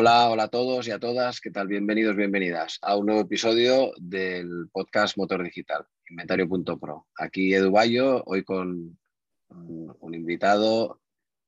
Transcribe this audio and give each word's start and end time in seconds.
Hola, 0.00 0.30
hola 0.30 0.44
a 0.44 0.48
todos 0.48 0.86
y 0.86 0.92
a 0.92 1.00
todas, 1.00 1.40
¿qué 1.40 1.50
tal? 1.50 1.66
Bienvenidos, 1.66 2.14
bienvenidas 2.14 2.78
a 2.82 2.96
un 2.96 3.06
nuevo 3.06 3.22
episodio 3.22 3.90
del 3.96 4.68
podcast 4.70 5.16
Motor 5.16 5.42
Digital, 5.42 5.84
inventario.pro. 6.08 7.08
Aquí 7.16 7.52
Edu 7.52 7.72
Bayo, 7.72 8.22
hoy 8.26 8.44
con 8.44 8.96
un 9.48 10.14
invitado 10.14 11.00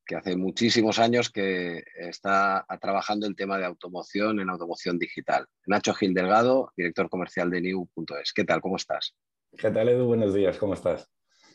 que 0.04 0.16
hace 0.16 0.34
muchísimos 0.34 0.98
años 0.98 1.30
que 1.30 1.84
está 1.94 2.66
trabajando 2.80 3.28
el 3.28 3.36
tema 3.36 3.56
de 3.56 3.66
automoción 3.66 4.40
en 4.40 4.50
automoción 4.50 4.98
digital. 4.98 5.46
Nacho 5.66 5.94
Gil 5.94 6.12
Delgado, 6.12 6.72
director 6.76 7.08
comercial 7.08 7.50
de 7.50 7.60
New.es. 7.60 8.32
¿Qué 8.32 8.42
tal? 8.42 8.60
¿Cómo 8.60 8.74
estás? 8.74 9.14
¿Qué 9.56 9.70
tal, 9.70 9.90
Edu? 9.90 10.06
Buenos 10.06 10.34
días, 10.34 10.58
¿cómo 10.58 10.74
estás? 10.74 11.08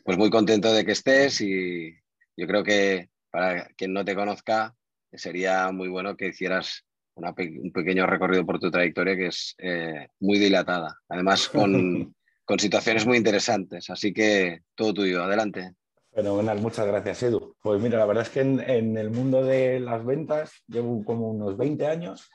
Pues 0.05 0.17
muy 0.17 0.29
contento 0.29 0.71
de 0.71 0.85
que 0.85 0.93
estés 0.93 1.41
y 1.41 1.93
yo 2.37 2.47
creo 2.47 2.63
que 2.63 3.09
para 3.31 3.65
quien 3.75 3.91
no 3.91 4.05
te 4.05 4.15
conozca, 4.15 4.73
sería 5.17 5.71
muy 5.71 5.89
bueno 5.89 6.17
que 6.17 6.27
hicieras 6.27 6.84
un 7.15 7.71
pequeño 7.71 8.05
recorrido 8.05 8.45
por 8.45 8.59
tu 8.59 8.69
trayectoria 8.69 9.15
que 9.15 9.27
es 9.27 9.55
eh, 9.57 10.09
muy 10.19 10.37
dilatada, 10.37 10.99
además 11.07 11.49
con, 11.49 12.15
con, 12.43 12.59
situaciones 12.59 13.05
muy 13.05 13.17
interesantes. 13.17 13.89
Así 13.89 14.13
que 14.13 14.61
todo 14.75 14.93
tuyo, 14.93 15.23
adelante. 15.23 15.75
Fenomenal, 16.15 16.61
muchas 16.61 16.87
gracias 16.87 17.23
Edu. 17.23 17.55
Pues 17.61 17.81
mira, 17.81 17.99
la 17.99 18.05
verdad 18.05 18.23
es 18.23 18.29
que 18.29 18.39
en, 18.39 18.97
el 18.97 19.09
mundo 19.09 19.43
de 19.43 19.81
las 19.81 20.05
ventas 20.05 20.63
llevo 20.67 21.03
como 21.03 21.29
unos 21.29 21.57
20 21.57 21.87
años 21.87 22.29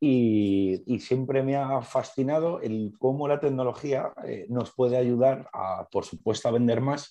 y, 0.00 0.82
siempre 1.00 1.42
me 1.42 1.56
ha 1.56 1.82
fascinado 1.82 2.60
el 2.60 2.94
cómo 2.98 3.28
la 3.28 3.40
tecnología 3.40 4.12
eh, 4.26 4.46
nos 4.48 4.72
puede 4.72 4.96
ayudar 4.96 5.48
a, 5.52 5.86
por 5.90 6.04
supuesto, 6.04 6.48
a 6.48 6.52
vender 6.52 6.80
más, 6.80 7.10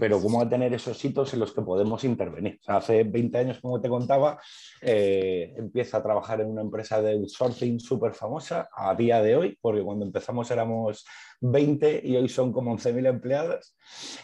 pero 0.00 0.20
cómo 0.20 0.40
a 0.40 0.48
tener 0.48 0.72
esos 0.72 1.04
hitos 1.04 1.34
en 1.34 1.40
los 1.40 1.52
que 1.52 1.60
podemos 1.60 2.02
intervenir. 2.04 2.58
hace 2.66 3.04
20 3.04 3.38
años, 3.38 3.60
como 3.60 3.80
te 3.80 3.90
contaba, 3.90 4.40
eh, 4.80 5.52
empiezo 5.58 5.98
a 5.98 6.02
trabajar 6.02 6.40
en 6.40 6.48
una 6.48 6.62
empresa 6.62 7.02
de 7.02 7.12
outsourcing 7.12 7.78
súper 7.78 8.14
famosa 8.14 8.70
a 8.74 8.94
día 8.94 9.22
de 9.22 9.36
hoy, 9.36 9.58
porque 9.60 9.82
cuando 9.82 10.06
empezamos 10.06 10.50
éramos 10.50 11.04
20 11.42 12.00
y 12.02 12.16
hoy 12.16 12.30
son 12.30 12.50
como 12.50 12.72
11.000 12.72 13.08
empleados. 13.08 13.76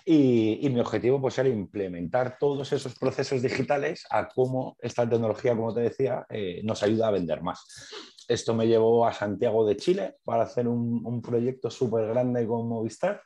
Y, 0.06 0.66
mi 0.70 0.80
objetivo 0.80 1.20
pues, 1.20 1.38
era 1.38 1.48
implementar 1.50 2.38
todos 2.40 2.72
esos 2.72 2.98
procesos 2.98 3.42
digitales 3.42 4.06
a 4.10 4.28
cómo 4.28 4.76
esta 4.80 5.08
tecnología, 5.08 5.54
como 5.54 5.74
te 5.74 5.80
decía, 5.80 6.24
eh, 6.30 6.62
nos 6.64 6.82
ayuda 6.82 7.08
a 7.08 7.12
vender 7.12 7.42
más. 7.42 7.64
Esto 8.28 8.54
me 8.54 8.66
llevó 8.66 9.06
a 9.06 9.12
Santiago 9.12 9.66
de 9.66 9.76
Chile 9.76 10.16
para 10.24 10.44
hacer 10.44 10.66
un, 10.66 11.02
un 11.04 11.20
proyecto 11.20 11.70
súper 11.70 12.08
grande 12.08 12.46
con 12.46 12.66
Movistar 12.66 13.22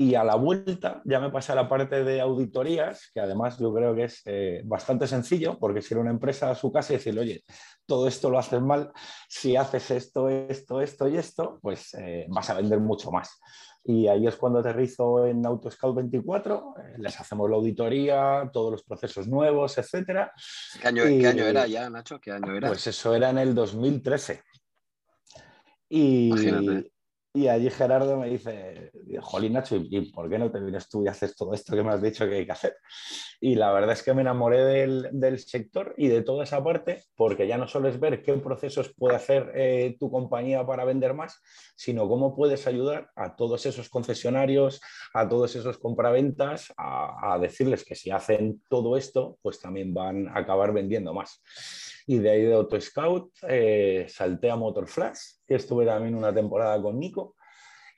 y 0.00 0.14
a 0.14 0.24
la 0.24 0.34
vuelta 0.34 1.02
ya 1.04 1.20
me 1.20 1.28
pasé 1.28 1.52
a 1.52 1.56
la 1.56 1.68
parte 1.68 2.02
de 2.02 2.22
auditorías, 2.22 3.10
que 3.12 3.20
además 3.20 3.58
yo 3.58 3.70
creo 3.74 3.94
que 3.94 4.04
es 4.04 4.22
eh, 4.24 4.62
bastante 4.64 5.06
sencillo, 5.06 5.58
porque 5.58 5.82
si 5.82 5.92
era 5.92 6.00
una 6.00 6.10
empresa 6.10 6.50
a 6.50 6.54
su 6.54 6.72
casa 6.72 6.94
y 6.94 6.96
decirle, 6.96 7.20
oye, 7.20 7.44
todo 7.84 8.08
esto 8.08 8.30
lo 8.30 8.38
haces 8.38 8.62
mal, 8.62 8.90
si 9.28 9.56
haces 9.56 9.90
esto, 9.90 10.30
esto, 10.30 10.80
esto 10.80 11.06
y 11.06 11.18
esto, 11.18 11.58
pues 11.60 11.92
eh, 11.98 12.24
vas 12.30 12.48
a 12.48 12.54
vender 12.54 12.80
mucho 12.80 13.10
más. 13.10 13.38
Y 13.84 14.08
ahí 14.08 14.26
es 14.26 14.36
cuando 14.36 14.60
aterrizo 14.60 15.26
en 15.26 15.44
AutoScout 15.44 15.94
24, 15.94 16.74
eh, 16.78 16.94
les 16.96 17.20
hacemos 17.20 17.50
la 17.50 17.56
auditoría, 17.56 18.48
todos 18.50 18.72
los 18.72 18.82
procesos 18.82 19.28
nuevos, 19.28 19.76
etc. 19.76 20.30
¿Qué 20.80 20.88
año, 20.88 21.02
¿Qué 21.04 21.26
año 21.26 21.44
era 21.44 21.66
ya, 21.66 21.90
Nacho? 21.90 22.18
¿Qué 22.18 22.32
año 22.32 22.56
era? 22.56 22.68
Pues 22.68 22.86
eso 22.86 23.14
era 23.14 23.28
en 23.28 23.36
el 23.36 23.54
2013. 23.54 24.42
Y, 25.90 26.28
Imagínate. 26.28 26.90
Y 27.32 27.46
allí 27.46 27.70
Gerardo 27.70 28.16
me 28.18 28.28
dice, 28.28 28.90
Jolín 29.20 29.52
Nacho, 29.52 29.76
¿y 29.76 30.10
por 30.10 30.28
qué 30.28 30.36
no 30.36 30.50
te 30.50 30.58
vienes 30.58 30.88
tú 30.88 31.04
y 31.04 31.08
haces 31.08 31.36
todo 31.36 31.54
esto 31.54 31.76
que 31.76 31.84
me 31.84 31.90
has 31.90 32.02
dicho 32.02 32.28
que 32.28 32.34
hay 32.34 32.46
que 32.46 32.50
hacer? 32.50 32.74
Y 33.40 33.54
la 33.54 33.70
verdad 33.70 33.92
es 33.92 34.02
que 34.02 34.12
me 34.14 34.22
enamoré 34.22 34.64
del, 34.64 35.38
sector 35.38 35.94
y 35.96 36.08
de 36.08 36.22
toda 36.22 36.42
esa 36.42 36.62
parte, 36.64 37.04
porque 37.14 37.46
ya 37.46 37.56
no 37.56 37.68
solo 37.68 37.88
es 37.88 38.00
ver 38.00 38.24
qué 38.24 38.34
procesos 38.34 38.92
puede 38.96 39.14
hacer 39.14 39.52
eh, 39.54 39.96
tu 40.00 40.10
compañía 40.10 40.66
para 40.66 40.84
vender 40.84 41.14
más, 41.14 41.40
sino 41.76 42.08
cómo 42.08 42.34
puedes 42.34 42.66
ayudar 42.66 43.10
a 43.14 43.36
todos 43.36 43.64
esos 43.64 43.88
concesionarios, 43.88 44.80
a 45.14 45.28
todos 45.28 45.54
esos 45.54 45.78
compraventas, 45.78 46.72
a 46.76 47.38
decirles 47.40 47.84
que 47.84 47.94
si 47.94 48.10
hacen 48.10 48.60
todo 48.68 48.96
esto, 48.96 49.38
pues 49.40 49.60
también 49.60 49.94
van 49.94 50.26
a 50.28 50.40
acabar 50.40 50.72
vendiendo 50.72 51.14
más. 51.14 51.40
Y 52.10 52.18
de 52.18 52.28
ahí 52.28 52.42
de 52.42 52.54
Auto 52.54 52.80
Scout 52.80 53.30
eh, 53.46 54.04
salté 54.08 54.50
a 54.50 54.56
Motor 54.56 54.88
Flash, 54.88 55.20
que 55.46 55.54
estuve 55.54 55.86
también 55.86 56.16
una 56.16 56.34
temporada 56.34 56.82
con 56.82 56.98
Nico. 56.98 57.36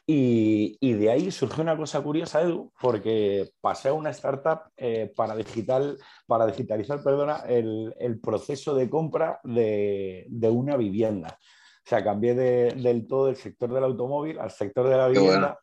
Y, 0.06 0.76
y, 0.80 0.92
de 0.92 1.10
ahí 1.10 1.30
surgió 1.30 1.62
una 1.62 1.78
cosa 1.78 2.02
curiosa, 2.02 2.42
Edu, 2.42 2.70
porque 2.78 3.52
pasé 3.62 3.88
a 3.88 3.94
una 3.94 4.10
startup 4.10 4.64
eh, 4.76 5.10
para, 5.16 5.34
digital, 5.34 5.96
para 6.26 6.44
digitalizar 6.44 7.02
perdona, 7.02 7.44
el, 7.48 7.94
el 7.98 8.20
proceso 8.20 8.74
de 8.74 8.90
compra 8.90 9.40
de, 9.44 10.26
de, 10.28 10.50
una 10.50 10.76
vivienda. 10.76 11.38
O 11.40 11.88
sea, 11.88 12.04
cambié 12.04 12.34
de, 12.34 12.74
del 12.74 13.06
todo 13.06 13.30
el 13.30 13.36
sector 13.36 13.72
del 13.72 13.84
automóvil 13.84 14.38
al 14.38 14.50
sector 14.50 14.90
de 14.90 14.96
la 14.98 15.08
vivienda. 15.08 15.58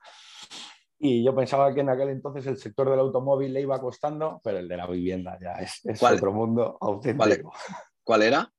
Y 0.97 1.23
yo 1.23 1.35
pensaba 1.35 1.71
que 1.71 1.81
en 1.81 1.89
aquel 1.89 2.09
entonces 2.09 2.47
el 2.47 2.57
sector 2.57 2.89
del 2.89 2.99
automóvil 2.99 3.53
le 3.53 3.61
iba 3.61 3.79
costando, 3.79 4.41
pero 4.43 4.57
el 4.57 4.67
de 4.67 4.75
la 4.75 4.87
vivienda 4.87 5.37
ya 5.39 5.51
es, 5.53 5.85
es 5.85 6.01
otro 6.01 6.33
mundo 6.33 6.79
auténtico. 6.81 7.17
¿Cuál 7.17 7.53
era? 8.21 8.51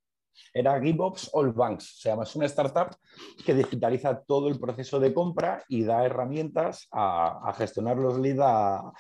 Era 0.53 0.81
GiveOps 0.81 1.31
All 1.33 1.53
Banks. 1.53 2.01
Se 2.01 2.09
llama, 2.09 2.25
es 2.25 2.35
una 2.35 2.47
startup 2.47 2.97
que 3.45 3.55
digitaliza 3.55 4.23
todo 4.23 4.49
el 4.49 4.59
proceso 4.59 4.99
de 4.99 5.15
compra 5.15 5.65
y 5.69 5.85
da 5.85 6.05
herramientas 6.05 6.89
a, 6.91 7.53
gestionar 7.57 7.97
los 7.97 8.19
leads 8.19 8.41
a, 8.43 8.93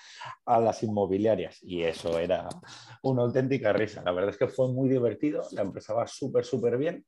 las 0.46 0.82
inmobiliarias. 0.82 1.58
Y 1.62 1.82
eso 1.82 2.18
era 2.18 2.48
una 3.02 3.22
auténtica 3.22 3.72
risa. 3.72 4.02
La 4.04 4.12
verdad 4.12 4.30
es 4.30 4.36
que 4.36 4.48
fue 4.48 4.72
muy 4.72 4.88
divertido. 4.88 5.42
La 5.52 5.62
empresa 5.62 5.94
va 5.94 6.06
súper, 6.06 6.44
súper 6.44 6.76
bien. 6.76 7.04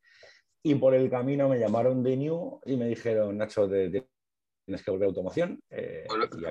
Y 0.64 0.76
por 0.76 0.94
el 0.94 1.10
camino 1.10 1.49
me 1.49 1.59
llamaron 1.59 2.03
de 2.03 2.16
New 2.16 2.60
y 2.64 2.76
me 2.76 2.87
dijeron, 2.87 3.37
Nacho, 3.37 3.69
tienes 3.69 4.84
que 4.84 4.91
volver 4.91 5.06
a 5.06 5.09
automoción. 5.09 5.60
Eh, 5.70 6.06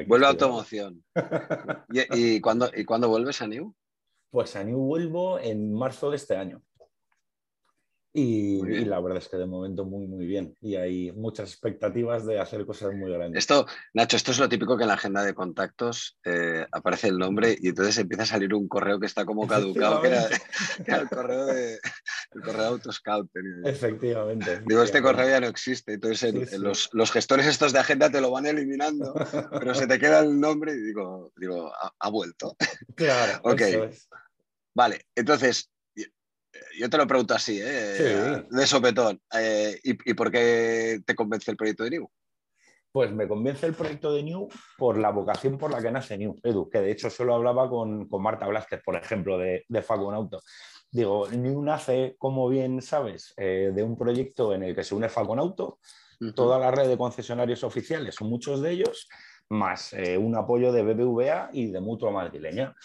vuelve 0.08 0.26
a 0.26 0.30
automoción. 0.30 1.04
¿Y, 1.92 2.36
¿Y, 2.36 2.42
cuándo, 2.42 2.70
¿Y 2.76 2.84
cuándo 2.84 3.08
vuelves 3.08 3.42
a 3.42 3.48
New? 3.48 3.74
Pues 4.30 4.56
a 4.56 4.64
New 4.64 4.80
vuelvo 4.80 5.40
en 5.40 5.74
marzo 5.74 6.10
de 6.10 6.18
este 6.18 6.36
año. 6.36 6.62
Y, 8.14 8.60
la 8.86 9.00
verdad 9.00 9.20
es 9.20 9.30
que 9.30 9.38
de 9.38 9.46
momento 9.46 9.86
muy, 9.86 10.06
muy 10.06 10.26
bien. 10.26 10.56
Y 10.62 10.76
hay 10.76 11.12
muchas 11.14 11.52
expectativas 11.52 12.26
de 12.26 12.40
hacer 12.40 12.66
cosas 12.66 12.94
muy 12.94 13.12
grandes. 13.12 13.40
Esto, 13.40 13.66
Nacho, 13.94 14.18
esto 14.18 14.32
es 14.32 14.40
lo 14.40 14.50
típico 14.50 14.76
que 14.76 14.84
en 14.84 14.90
la 14.90 14.96
agenda 14.96 15.24
de 15.24 15.34
contactos 15.34 16.18
eh, 16.26 16.66
aparece 16.72 17.08
el 17.08 17.18
nombre 17.18 17.56
y 17.58 17.70
entonces 17.70 17.98
empieza 17.98 18.24
a 18.24 18.28
salir 18.28 18.54
un 18.54 18.68
correo 18.68 19.00
que 19.00 19.06
está 19.06 19.24
como 19.24 19.48
caducado, 19.48 20.02
que 20.02 20.10
era, 20.10 20.28
el 21.02 21.08
correo 21.08 21.46
de, 21.46 21.80
el 22.34 22.42
correo 22.44 22.66
Autoscout. 22.66 23.30
Efectivamente. 23.64 24.62
Digo, 24.68 24.84
este 24.84 25.02
correo 25.02 25.30
ya 25.30 25.40
no 25.40 25.48
existe. 25.48 25.94
Entonces 25.94 26.60
Los, 26.60 26.90
los, 26.92 27.12
gestores 27.12 27.46
estos 27.46 27.72
de 27.72 27.80
agenda 27.80 28.10
te 28.10 28.20
lo 28.20 28.32
van 28.32 28.46
eliminando, 28.46 29.14
pero 29.52 29.74
se 29.74 29.88
te 29.88 30.00
queda 30.00 30.20
el 30.20 30.38
nombre 30.38 30.74
y 30.74 30.82
digo, 30.82 31.32
digo 31.38 31.72
ha, 32.00 32.10
vuelto. 32.10 32.58
Claro. 32.96 33.40
ok. 33.44 33.62
Vale, 34.74 35.06
entonces, 35.16 35.70
yo 36.78 36.90
te 36.90 36.98
lo 36.98 37.08
pregunto 37.08 37.34
así, 37.34 37.60
¿eh? 37.62 38.46
de 38.50 38.68
sopetón. 38.68 39.22
Eh, 39.34 39.80
¿y, 39.84 40.14
por 40.14 40.32
qué 40.32 41.02
te 41.06 41.16
convence 41.16 41.52
el 41.52 41.58
proyecto 41.58 41.84
de 41.84 41.92
New? 41.92 42.10
Pues 42.92 43.12
me 43.14 43.28
convence 43.28 43.66
el 43.66 43.74
proyecto 43.74 44.14
de 44.14 44.24
New 44.24 44.50
por 44.78 44.98
la 44.98 45.12
vocación 45.12 45.58
por 45.58 45.72
la 45.72 45.82
que 45.82 45.92
nace 45.92 46.18
New, 46.18 46.36
Edu, 46.44 46.70
que 46.70 46.82
de 46.82 46.92
hecho 46.92 47.10
solo 47.10 47.36
hablaba 47.36 47.70
con, 47.70 48.08
Marta 48.20 48.48
Blázquez, 48.48 48.82
por 48.84 48.96
ejemplo, 48.96 49.38
de, 49.38 49.64
de 49.68 49.86
Auto. 49.88 50.42
Digo, 50.92 51.30
New 51.30 51.62
nace, 51.62 52.16
como 52.18 52.50
bien 52.50 52.82
sabes, 52.82 53.34
eh, 53.38 53.72
de 53.74 53.84
un 53.84 53.98
proyecto 53.98 54.54
en 54.54 54.64
el 54.64 54.76
que 54.76 54.84
se 54.84 54.94
une 54.94 55.08
Faconauto, 55.08 55.80
Auto, 56.20 56.34
toda 56.36 56.60
la 56.60 56.70
red 56.70 56.90
de 56.90 56.98
concesionarios 56.98 57.64
oficiales, 57.64 58.20
muchos 58.22 58.62
de 58.62 58.72
ellos, 58.72 59.08
más 59.50 59.94
un 60.20 60.36
apoyo 60.36 60.72
de 60.72 60.84
BBVA 60.84 61.50
y 61.54 61.72
de 61.72 61.80
Mutua 61.80 62.12
Madrileña. 62.12 62.76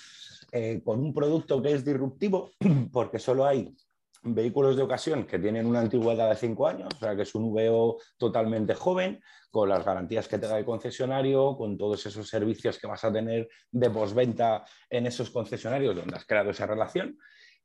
Eh, 0.52 0.80
con 0.84 1.00
un 1.00 1.12
producto 1.12 1.60
que 1.60 1.72
es 1.72 1.84
disruptivo, 1.84 2.50
porque 2.92 3.18
solo 3.18 3.46
hay 3.46 3.74
vehículos 4.22 4.76
de 4.76 4.82
ocasión 4.82 5.24
que 5.24 5.38
tienen 5.38 5.66
una 5.66 5.80
antigüedad 5.80 6.28
de 6.28 6.36
5 6.36 6.66
años, 6.66 6.88
o 6.94 6.98
sea 6.98 7.14
que 7.14 7.22
es 7.22 7.34
un 7.34 7.52
VO 7.52 7.98
totalmente 8.16 8.74
joven, 8.74 9.20
con 9.50 9.68
las 9.68 9.84
garantías 9.84 10.28
que 10.28 10.38
te 10.38 10.46
da 10.46 10.58
el 10.58 10.64
concesionario, 10.64 11.56
con 11.56 11.78
todos 11.78 12.04
esos 12.06 12.28
servicios 12.28 12.78
que 12.78 12.86
vas 12.86 13.04
a 13.04 13.12
tener 13.12 13.48
de 13.70 13.90
postventa 13.90 14.64
en 14.90 15.06
esos 15.06 15.30
concesionarios 15.30 15.96
donde 15.96 16.16
has 16.16 16.26
creado 16.26 16.50
esa 16.50 16.66
relación. 16.66 17.16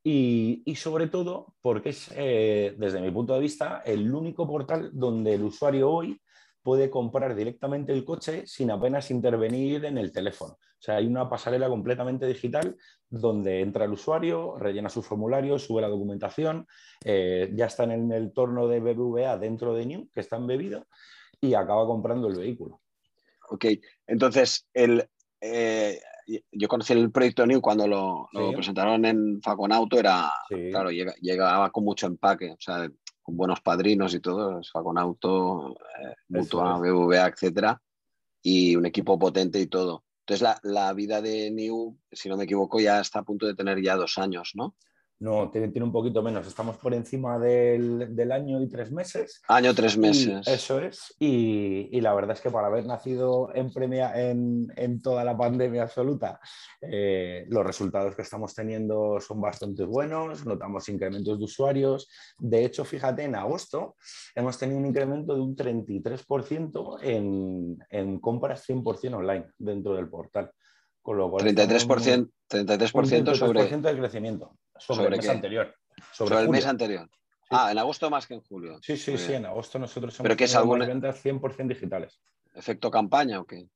Y, 0.04 0.63
sobre 0.77 1.07
todo 1.07 1.54
porque 1.62 1.89
es, 1.89 2.12
eh, 2.16 2.74
desde 2.77 3.01
mi 3.01 3.12
punto 3.12 3.36
de 3.36 3.39
vista, 3.39 3.84
el 3.86 4.12
único 4.13 4.48
portal 4.48 4.89
donde 4.94 5.36
el 5.36 5.44
usuario 5.44 5.92
hoy 5.92 6.19
puede 6.63 6.90
comprar 6.90 7.36
directamente 7.36 7.92
el 7.92 8.06
coche 8.06 8.46
sin 8.46 8.72
apenas 8.72 9.12
intervenir 9.12 9.86
en 9.86 9.98
el 9.98 10.12
teléfono. 10.12 10.54
O 10.54 10.84
sea, 10.84 10.98
hay 10.98 11.08
una 11.08 11.30
pasarela 11.30 11.69
completamente 11.69 12.25
digital 12.25 12.75
donde 13.10 13.62
entra 13.62 13.86
el 13.86 13.92
usuario, 13.92 14.58
rellena 14.58 14.90
su 14.90 15.02
formulario, 15.02 15.60
sube 15.60 15.81
la 15.81 15.88
documentación, 15.88 16.68
eh, 17.04 17.52
ya 17.54 17.66
está 17.66 17.84
en 17.84 18.12
el 18.12 18.34
torno 18.34 18.68
de 18.68 18.80
BBVA 18.80 19.38
dentro 19.38 19.74
de 19.74 19.86
New, 19.86 20.10
que 20.13 20.22
está 20.22 20.38
embebido, 20.38 20.88
y 21.40 21.54
acaba 21.54 21.86
comprando 21.86 22.28
el 22.28 22.38
vehículo. 22.38 22.81
Ok, 23.50 23.66
entonces 24.08 24.68
el, 24.74 25.08
eh, 25.42 26.00
yo 26.52 26.68
conocí 26.68 26.94
el 26.94 27.12
proyecto 27.12 27.46
New 27.46 27.62
cuando 27.62 27.88
lo, 27.88 28.30
presentaron 28.54 29.06
en 29.06 29.42
Faconauto, 29.42 30.00
era, 30.00 30.31
claro, 30.69 30.90
llegaba 30.90 31.69
con 31.72 31.84
mucho 31.84 32.08
empaque, 32.08 32.52
o 32.52 32.60
sea, 32.60 32.90
con 33.22 33.38
buenos 33.38 33.62
padrinos 33.62 34.14
y 34.14 34.20
todo, 34.20 34.62
Faconauto, 34.72 35.76
eh, 36.00 36.16
Mutua, 36.30 36.80
BBVA, 36.80 37.28
etcétera, 37.28 37.82
y 38.42 38.76
un 38.76 38.86
equipo 38.86 39.18
potente 39.20 39.60
y 39.60 39.68
todo. 39.68 40.04
Entonces 40.22 40.42
la, 40.42 40.60
la, 40.64 40.94
vida 40.94 41.22
de 41.22 41.52
New, 41.52 41.98
si 42.12 42.30
no 42.30 42.38
me 42.38 42.46
equivoco, 42.46 42.80
ya 42.80 43.00
está 43.00 43.20
a 43.20 43.24
punto 43.24 43.46
de 43.46 43.56
tener 43.56 43.82
ya 43.82 43.96
dos 43.96 44.18
años, 44.18 44.52
¿no? 44.56 44.76
No, 45.22 45.52
tiene, 45.52 45.72
un 45.84 45.92
poquito 45.92 46.24
menos. 46.24 46.48
Estamos 46.48 46.78
por 46.78 46.96
encima 46.96 47.38
del, 47.38 48.32
año 48.32 48.60
y 48.60 48.68
tres 48.68 48.92
meses. 48.92 49.40
Año, 49.48 49.72
tres 49.76 49.96
meses. 49.96 50.48
eso 50.48 50.80
es. 50.80 51.16
Y, 51.20 52.02
la 52.02 52.16
verdad 52.16 52.36
es 52.36 52.42
que 52.42 52.50
para 52.50 52.66
haber 52.66 52.88
nacido 52.88 53.52
en, 53.54 53.72
premia, 53.72 54.14
en, 54.16 55.00
toda 55.04 55.24
la 55.24 55.38
pandemia 55.38 55.84
absoluta, 55.84 56.40
eh, 56.82 57.46
los 57.50 57.64
resultados 57.64 58.16
que 58.16 58.24
estamos 58.24 58.56
teniendo 58.56 59.20
son 59.22 59.40
bastante 59.40 59.84
buenos. 59.84 60.44
Notamos 60.44 60.90
incrementos 60.90 61.38
de 61.38 61.46
usuarios. 61.46 62.10
De 62.40 62.66
hecho, 62.66 62.84
fíjate, 62.84 63.24
en 63.24 63.36
agosto 63.36 63.98
hemos 64.34 64.58
tenido 64.58 64.80
un 64.80 64.88
incremento 64.88 65.36
de 65.36 65.42
un 65.42 65.56
33% 65.56 66.98
en, 67.04 67.78
en 67.92 68.20
compras 68.20 68.68
100% 68.68 69.14
online 69.14 69.46
dentro 69.60 69.94
del 69.94 70.10
portal. 70.10 70.52
Con 71.00 71.18
lo 71.18 71.30
cual 71.30 71.46
33%, 71.46 72.32
33 72.48 73.38
sobre... 73.38 73.68
de 73.68 74.00
crecimiento 74.00 74.56
sobre, 74.81 75.06
el 75.06 75.18
mes 75.18 75.30
anterior. 75.30 75.75
Sobre, 76.12 76.39
el 76.39 76.50
mes 76.50 76.66
anterior. 76.66 77.10
Ah, 77.50 77.72
en 77.72 77.78
agosto 77.78 78.10
más 78.10 78.25
que 78.25 78.33
en 78.33 78.42
julio. 78.42 78.80
Sí, 78.81 78.98
sí, 78.98 79.18
sí, 79.18 79.33
en 79.33 79.45
agosto 79.45 79.78
nosotros 79.78 80.13
hemos 80.16 80.24
¿Pero 80.24 80.38
qué 80.38 80.45
es 80.45 80.56
alguna... 80.56 80.86
ventas 80.86 81.24
100% 81.24 81.68
digitales. 81.68 82.22
¿Efecto 82.54 82.89
campaña 82.89 83.39
o 83.39 83.45
qué? 83.45 83.68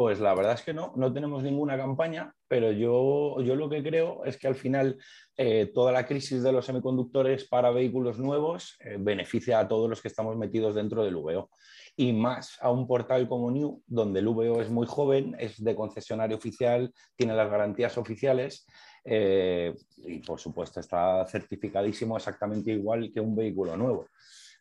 Pues 0.00 0.18
la 0.18 0.34
verdad 0.34 0.54
es 0.54 0.62
que 0.62 0.72
no, 0.72 0.94
no 0.96 1.12
tenemos 1.12 1.42
ninguna 1.42 1.76
campaña, 1.76 2.34
pero 2.48 2.72
yo, 2.72 3.38
yo 3.42 3.54
lo 3.54 3.68
que 3.68 3.82
creo 3.82 4.24
es 4.24 4.38
que 4.38 4.46
al 4.46 4.54
final 4.54 4.96
eh, 5.36 5.70
toda 5.74 5.92
la 5.92 6.06
crisis 6.06 6.42
de 6.42 6.52
los 6.52 6.64
semiconductores 6.64 7.46
para 7.46 7.70
vehículos 7.70 8.18
nuevos 8.18 8.78
eh, 8.80 8.96
beneficia 8.98 9.58
a 9.58 9.68
todos 9.68 9.90
los 9.90 10.00
que 10.00 10.08
estamos 10.08 10.38
metidos 10.38 10.74
dentro 10.74 11.04
del 11.04 11.16
VO. 11.16 11.50
Y 11.96 12.14
más 12.14 12.56
a 12.62 12.70
un 12.70 12.86
portal 12.86 13.28
como 13.28 13.50
New, 13.50 13.82
donde 13.86 14.20
el 14.20 14.28
VO 14.28 14.62
es 14.62 14.70
muy 14.70 14.86
joven, 14.86 15.36
es 15.38 15.62
de 15.62 15.74
concesionario 15.74 16.38
oficial, 16.38 16.94
tiene 17.14 17.34
las 17.34 17.50
garantías 17.50 17.98
oficiales 17.98 18.66
eh, 19.04 19.74
y 19.98 20.18
por 20.18 20.38
supuesto 20.38 20.80
está 20.80 21.24
certificadísimo 21.26 22.16
exactamente 22.16 22.72
igual 22.72 23.10
que 23.12 23.20
un 23.20 23.34
vehículo 23.34 23.76
nuevo. 23.76 24.08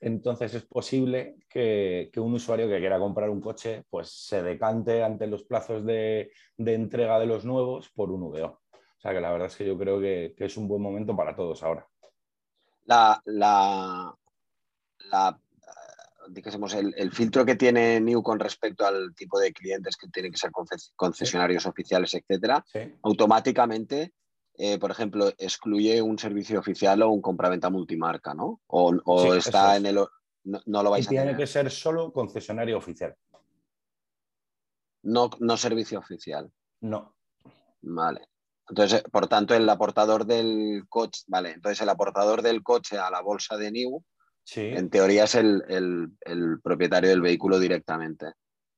Entonces 0.02 0.54
es 0.54 0.64
posible 0.64 1.36
que, 1.50 2.10
un 2.18 2.34
usuario 2.34 2.70
que 2.70 2.80
quiera 2.80 3.00
comprar 3.00 3.30
un 3.30 3.42
coche 3.42 3.84
pues 3.90 4.10
se 4.10 4.42
decante 4.42 5.04
ante 5.04 5.28
los 5.28 5.44
plazos 5.44 5.86
de, 5.86 6.32
entrega 6.58 7.20
de 7.20 7.26
los 7.26 7.44
nuevos 7.44 7.90
por 7.90 8.10
un 8.12 8.32
VO. 8.32 8.62
O 8.72 9.02
sea 9.02 9.14
que 9.14 9.22
la 9.22 9.32
verdad 9.32 9.48
es 9.48 9.56
que 9.56 9.66
yo 9.66 9.78
creo 9.78 10.00
que, 10.00 10.34
es 10.38 10.58
un 10.58 10.68
buen 10.68 10.82
momento 10.82 11.16
para 11.16 11.36
todos 11.36 11.64
ahora. 11.64 11.86
La, 12.86 13.22
la, 13.26 14.16
la 15.12 15.40
digamos, 16.30 16.74
el, 16.74 16.94
el, 16.98 17.12
filtro 17.12 17.46
que 17.46 17.56
tiene 17.56 18.00
New 18.00 18.24
con 18.24 18.40
respecto 18.40 18.86
al 18.86 19.14
tipo 19.16 19.40
de 19.40 19.54
clientes 19.54 19.96
que 19.96 20.08
tienen 20.08 20.32
que 20.32 20.38
ser 20.38 20.52
concesionarios 20.96 21.66
oficiales, 21.66 22.14
etcétera, 22.14 22.64
automáticamente 23.04 24.14
eh, 24.62 24.78
por 24.78 24.92
ejemplo, 24.92 25.32
excluye 25.38 26.02
un 26.02 26.20
servicio 26.20 26.60
oficial 26.60 27.02
o 27.02 27.10
un 27.12 27.22
compraventa 27.22 27.70
multimarca, 27.70 28.34
¿no? 28.34 28.60
O, 28.68 29.34
está 29.34 29.78
en 29.78 29.86
el... 29.86 30.06
No, 30.44 30.84
lo 30.84 30.90
vais 30.90 31.08
a 31.08 31.10
Tiene 31.10 31.38
que 31.38 31.48
ser 31.48 31.72
solo 31.72 32.12
concesionario 32.12 32.78
oficial. 32.78 33.16
No, 35.04 35.30
no 35.40 35.56
servicio 35.56 36.00
oficial. 36.00 36.52
No. 36.82 37.16
Vale. 37.84 38.28
Entonces, 38.68 39.02
por 39.04 39.28
tanto, 39.28 39.56
el 39.56 39.68
aportador 39.70 40.26
del 40.26 40.84
coche, 40.90 41.24
vale, 41.28 41.52
entonces 41.52 41.82
el 41.82 41.90
aportador 41.90 42.42
del 42.42 42.62
coche 42.62 42.98
a 42.98 43.10
la 43.10 43.22
bolsa 43.22 43.56
de 43.56 43.72
New, 43.72 44.04
en 44.56 44.90
teoría 44.90 45.24
es 45.24 45.36
el, 45.36 45.64
el, 45.70 46.60
propietario 46.62 47.10
del 47.12 47.22
vehículo 47.22 47.60
directamente. 47.60 48.34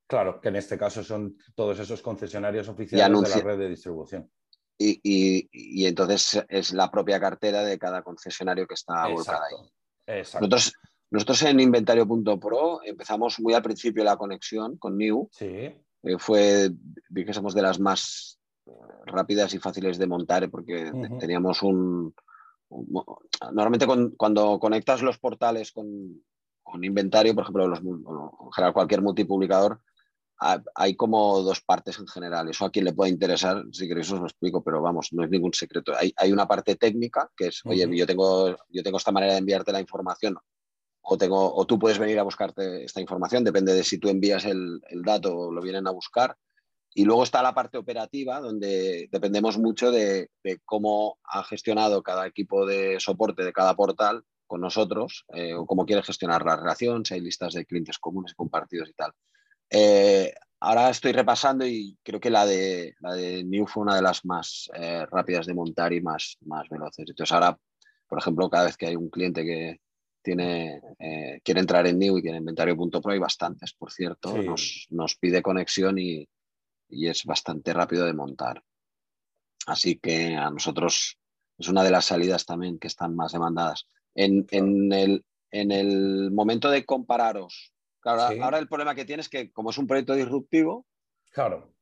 Claro, 0.05 0.39
que 0.39 0.49
en 0.49 0.57
este 0.57 0.77
caso 0.77 1.03
son 1.03 1.37
todos 1.55 1.79
esos 1.79 2.03
concesionarios 2.03 2.67
oficiales 2.67 3.19
de 3.19 3.29
la 3.29 3.35
red 3.37 3.57
de 3.57 3.69
distribución 3.69 4.29
y, 5.03 5.85
entonces 5.85 6.43
es 6.49 6.73
la 6.73 6.89
propia 6.89 7.19
cartera 7.19 7.63
de 7.63 7.77
cada 7.77 8.01
concesionario 8.01 8.67
que 8.67 8.73
está 8.73 9.07
volcada 9.07 9.41
ahí. 9.47 10.17
Nosotros, 10.17 10.73
nosotros 11.09 11.43
en 11.43 11.59
inventario.pro 11.59 12.81
empezamos 12.83 13.39
muy 13.39 13.53
al 13.53 13.63
principio 13.63 14.03
la 14.03 14.17
conexión 14.17 14.77
con 14.77 14.97
New. 14.97 15.29
Sí. 15.31 15.45
Eh, 16.03 16.17
fue, 16.17 16.71
dijésemos, 17.09 17.53
de 17.53 17.61
las 17.61 17.79
más 17.79 18.39
eh, 18.65 18.71
rápidas 19.05 19.53
y 19.53 19.59
fáciles 19.59 19.97
de 19.97 20.07
montar 20.07 20.49
porque 20.49 20.91
teníamos 21.19 21.61
un, 21.61 22.13
Normalmente 23.51 23.85
cuando 24.17 24.59
conectas 24.59 25.01
los 25.01 25.17
portales 25.17 25.71
con, 25.71 26.23
con 26.63 26.83
inventario, 26.83 27.35
por 27.35 27.43
ejemplo, 27.43 27.67
los, 27.67 27.79
en 27.79 28.51
general 28.53 28.73
cualquier 28.73 29.01
multipublicador, 29.01 29.81
hay 30.75 30.95
como 30.95 31.41
dos 31.41 31.61
partes 31.61 31.99
en 31.99 32.07
general. 32.07 32.49
Eso 32.49 32.65
a 32.65 32.71
quien 32.71 32.85
le 32.85 32.93
pueda 32.93 33.09
interesar, 33.09 33.63
si 33.71 33.87
queréis 33.87 34.11
os 34.11 34.19
lo 34.19 34.25
explico, 34.25 34.63
pero 34.63 34.81
vamos, 34.81 35.09
no 35.11 35.23
es 35.23 35.29
ningún 35.29 35.53
secreto. 35.53 35.93
Hay, 35.95 36.13
hay 36.17 36.31
una 36.31 36.47
parte 36.47 36.75
técnica 36.75 37.29
que 37.35 37.47
es, 37.47 37.61
oye, 37.65 37.87
yo, 37.95 38.07
tengo, 38.07 38.55
yo 38.69 38.83
tengo 38.83 38.97
esta 38.97 39.11
manera 39.11 39.33
de 39.33 39.39
enviarte 39.39 39.71
la 39.71 39.79
información 39.79 40.37
o, 41.01 41.17
tengo, 41.17 41.53
o 41.53 41.65
tú 41.65 41.77
puedes 41.77 41.99
venir 41.99 42.19
a 42.19 42.23
buscarte 42.23 42.83
esta 42.83 43.01
información, 43.01 43.43
depende 43.43 43.73
de 43.73 43.83
si 43.83 43.97
tú 43.97 44.09
envías 44.09 44.45
el, 44.45 44.81
el 44.89 45.03
dato 45.03 45.35
o 45.35 45.51
lo 45.51 45.61
vienen 45.61 45.87
a 45.87 45.91
buscar. 45.91 46.35
Y 46.93 47.05
luego 47.05 47.23
está 47.23 47.41
la 47.41 47.53
parte 47.53 47.77
operativa, 47.77 48.41
donde 48.41 49.07
dependemos 49.11 49.57
mucho 49.57 49.91
de, 49.91 50.29
de 50.43 50.59
cómo 50.65 51.19
ha 51.23 51.43
gestionado 51.43 52.03
cada 52.03 52.27
equipo 52.27 52.65
de 52.65 52.99
soporte 52.99 53.43
de 53.43 53.53
cada 53.53 53.75
portal 53.75 54.23
con 54.45 54.59
nosotros, 54.59 55.23
eh, 55.33 55.53
o 55.53 55.65
cómo 55.65 55.85
quiere 55.85 56.03
gestionar 56.03 56.43
la 56.43 56.57
relación, 56.57 57.05
si 57.05 57.13
hay 57.13 57.21
listas 57.21 57.53
de 57.53 57.65
clientes 57.65 57.97
comunes 57.97 58.33
compartidos 58.33 58.89
y 58.89 58.93
tal. 58.93 59.13
Eh, 59.73 60.33
ahora 60.59 60.89
estoy 60.89 61.13
repasando 61.13 61.65
y 61.65 61.97
creo 62.03 62.19
que 62.19 62.29
la 62.29 62.45
de, 62.45 62.93
la 62.99 63.13
de 63.13 63.43
New 63.43 63.65
fue 63.65 63.83
una 63.83 63.95
de 63.95 64.01
las 64.01 64.25
más 64.25 64.69
eh, 64.75 65.05
rápidas 65.05 65.45
de 65.45 65.53
montar 65.53 65.93
y 65.93 66.01
más, 66.01 66.37
más 66.41 66.67
veloces. 66.69 67.05
Entonces 67.07 67.31
ahora, 67.31 67.57
por 68.07 68.19
ejemplo, 68.19 68.49
cada 68.49 68.65
vez 68.65 68.75
que 68.75 68.87
hay 68.87 68.97
un 68.97 69.09
cliente 69.09 69.45
que 69.45 69.79
tiene, 70.21 70.81
eh, 70.99 71.39
quiere 71.43 71.61
entrar 71.61 71.87
en 71.87 71.97
New 71.97 72.17
y 72.17 72.21
tiene 72.21 72.37
inventario.pro, 72.37 73.11
hay 73.11 73.19
bastantes, 73.19 73.73
por 73.73 73.91
cierto, 73.91 74.37
nos, 74.37 74.87
nos, 74.89 75.15
pide 75.15 75.41
conexión 75.41 75.97
y, 75.97 76.27
y, 76.89 77.07
es 77.07 77.25
bastante 77.25 77.73
rápido 77.73 78.05
de 78.05 78.13
montar. 78.13 78.61
Así 79.65 79.97
que 79.97 80.35
a 80.35 80.51
nosotros 80.51 81.17
es 81.57 81.67
una 81.69 81.83
de 81.83 81.91
las 81.91 82.05
salidas 82.05 82.45
también 82.45 82.77
que 82.77 82.87
están 82.87 83.15
más 83.15 83.31
demandadas. 83.31 83.87
En, 84.13 84.45
en, 84.51 84.91
el, 84.91 85.25
en 85.49 85.71
el 85.71 86.31
momento 86.31 86.69
de 86.69 86.85
compararos 86.85 87.71
ahora 88.03 88.57
el 88.57 88.67
problema 88.67 88.95
que 88.95 89.05
tiene 89.05 89.21
es 89.21 89.29
que 89.29 89.51
como 89.51 89.69
es 89.69 89.77
un 89.77 89.87
proyecto 89.87 90.13
disruptivo, 90.13 90.85
claro. 91.31 91.73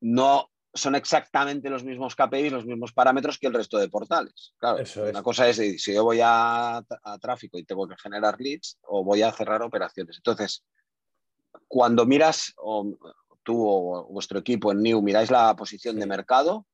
no 0.00 0.50
son 0.74 0.96
exactamente 0.96 1.70
los 1.70 1.84
mismos 1.84 2.16
KPIs, 2.16 2.52
los 2.52 2.66
mismos 2.66 2.92
parámetros 2.92 3.38
que 3.38 3.46
el 3.46 3.54
resto 3.54 3.78
de 3.78 3.88
portales. 3.88 4.54
Claro, 4.58 4.82
una 5.08 5.22
cosa 5.22 5.48
es 5.48 5.56
si 5.56 5.94
yo 5.94 6.02
voy 6.02 6.20
a, 6.22 6.84
tráfico 7.20 7.58
y 7.58 7.64
tengo 7.64 7.86
que 7.86 7.96
generar 7.96 8.40
leads 8.40 8.78
o 8.82 9.04
voy 9.04 9.22
a 9.22 9.30
cerrar 9.30 9.62
operaciones. 9.62 10.16
Entonces, 10.16 10.64
cuando 11.68 12.06
miras, 12.06 12.52
o 12.56 12.98
tú 13.44 13.64
o 13.64 14.08
vuestro 14.08 14.40
equipo 14.40 14.72
en 14.72 14.82
New, 14.82 15.00
miráis 15.00 15.30
la 15.30 15.54
posición 15.54 15.98
de 16.00 16.06
mercado 16.06 16.66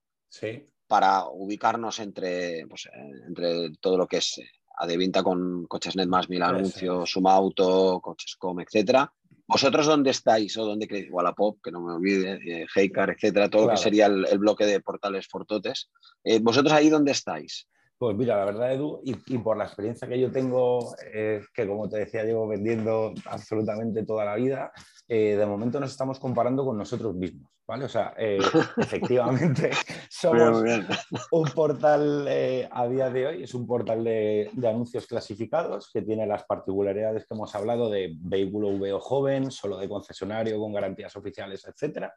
para 0.87 1.27
ubicarnos 1.27 1.99
entre, 1.99 2.67
pues, 2.69 2.89
entre 3.27 3.71
todo 3.81 3.99
lo 3.99 4.07
que 4.07 4.17
es 4.17 4.41
de 4.87 4.97
venta 4.97 5.23
con 5.23 5.67
coches 5.67 5.97
net 5.97 6.09
más 6.09 6.29
mil 6.29 6.43
anuncios, 6.43 7.11
Suma 7.11 7.35
Auto, 7.35 8.01
Coches.com, 8.01 8.61
etcétera. 8.61 9.13
¿Vosotros 9.47 9.87
dónde 9.87 10.11
estáis? 10.11 10.57
¿O 10.59 10.65
dónde 10.65 10.87
creéis? 10.87 11.11
Wallapop, 11.11 11.59
que 11.63 11.73
no 11.73 11.81
me 11.81 11.93
olvide, 11.93 12.39
eh, 12.47 12.67
Heycar, 12.73 13.11
etcétera, 13.11 13.51
todo 13.51 13.67
lo 13.67 13.71
que 13.71 13.77
sería 13.77 14.07
el, 14.07 14.39
bloque 14.39 14.65
de 14.65 14.81
portales 14.81 15.27
fortotes. 15.27 15.91
Eh, 16.23 16.39
¿Vosotros 16.41 16.73
ahí 16.73 16.89
dónde 16.89 17.13
estáis? 17.13 17.67
Pues 17.99 18.17
mira, 18.17 18.37
la 18.37 18.45
verdad, 18.45 18.73
Edu, 18.73 19.01
y, 19.03 19.39
por 19.39 19.57
la 19.57 19.65
experiencia 19.65 20.09
que 20.09 20.21
yo 20.21 20.31
tengo, 20.31 20.95
eh, 21.13 21.43
que 21.53 21.67
como 21.67 21.89
te 21.89 21.99
decía, 21.99 22.25
llevo 22.25 22.47
vendiendo 22.47 23.13
absolutamente 23.27 24.05
toda 24.05 24.25
la 24.25 24.37
vida, 24.37 24.73
de 25.09 25.45
momento 25.45 25.81
nos 25.81 25.91
estamos 25.91 26.21
comparando 26.21 26.65
con 26.65 26.79
nosotros 26.79 27.17
mismos 27.17 27.51
¿vale? 27.71 27.85
O 27.85 27.89
sea, 27.89 28.15
eh, 28.19 28.39
efectivamente 28.79 29.71
somos 30.11 30.65
un 31.31 31.49
portal 31.51 32.27
eh, 32.29 32.69
a 32.69 32.89
día 32.89 33.09
de 33.11 33.29
hoy, 33.29 33.43
es 33.45 33.55
un 33.55 33.65
portal 33.65 34.03
de, 34.03 34.51
anuncios 34.69 35.07
clasificados 35.07 35.89
que 35.93 36.03
tiene 36.03 36.27
las 36.27 36.43
particularidades 36.43 37.27
que 37.27 37.35
hemos 37.35 37.55
hablado 37.55 37.89
de 37.89 38.17
vehículo 38.19 38.77
VO 38.77 38.99
joven, 38.99 39.53
solo 39.53 39.79
de 39.79 39.89
concesionario, 39.89 40.59
con 40.59 40.73
garantías 40.73 41.15
oficiales, 41.15 41.65
etcétera. 41.65 42.13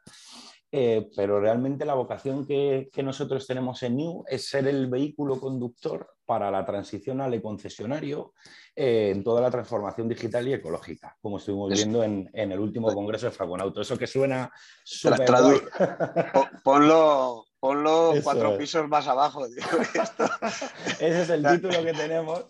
Eh, 0.72 1.08
pero 1.14 1.38
realmente 1.38 1.84
la 1.84 1.94
vocación 1.94 2.44
que, 2.44 2.90
nosotros 3.04 3.46
tenemos 3.46 3.80
en 3.84 3.96
New 3.96 4.24
es 4.26 4.48
ser 4.48 4.66
el 4.66 4.88
vehículo 4.88 5.38
conductor 5.38 6.08
para 6.24 6.50
la 6.50 6.64
transición 6.64 7.20
al 7.20 7.40
concesionario 7.40 8.34
eh, 8.74 9.12
en 9.14 9.22
toda 9.22 9.40
la 9.40 9.50
transformación 9.50 10.08
digital 10.08 10.48
y 10.48 10.54
ecológica, 10.54 11.16
como 11.20 11.38
estuvimos 11.38 11.72
viendo 11.72 12.02
en, 12.02 12.30
el 12.32 12.58
último 12.58 12.92
congreso 12.92 13.26
de 13.26 13.32
Fagonauto. 13.32 13.80
Eso 13.80 13.98
que 13.98 14.06
suena 14.06 14.50
súper 14.82 15.24
Ponlo, 16.64 17.46
Ponlo 17.64 18.12
cuatro 18.22 18.58
pisos 18.58 18.86
más 18.90 19.08
abajo. 19.08 19.46
Ese 21.00 21.22
es 21.22 21.30
el 21.30 21.42
título 21.46 21.82
que 21.82 21.94
tenemos, 21.94 22.44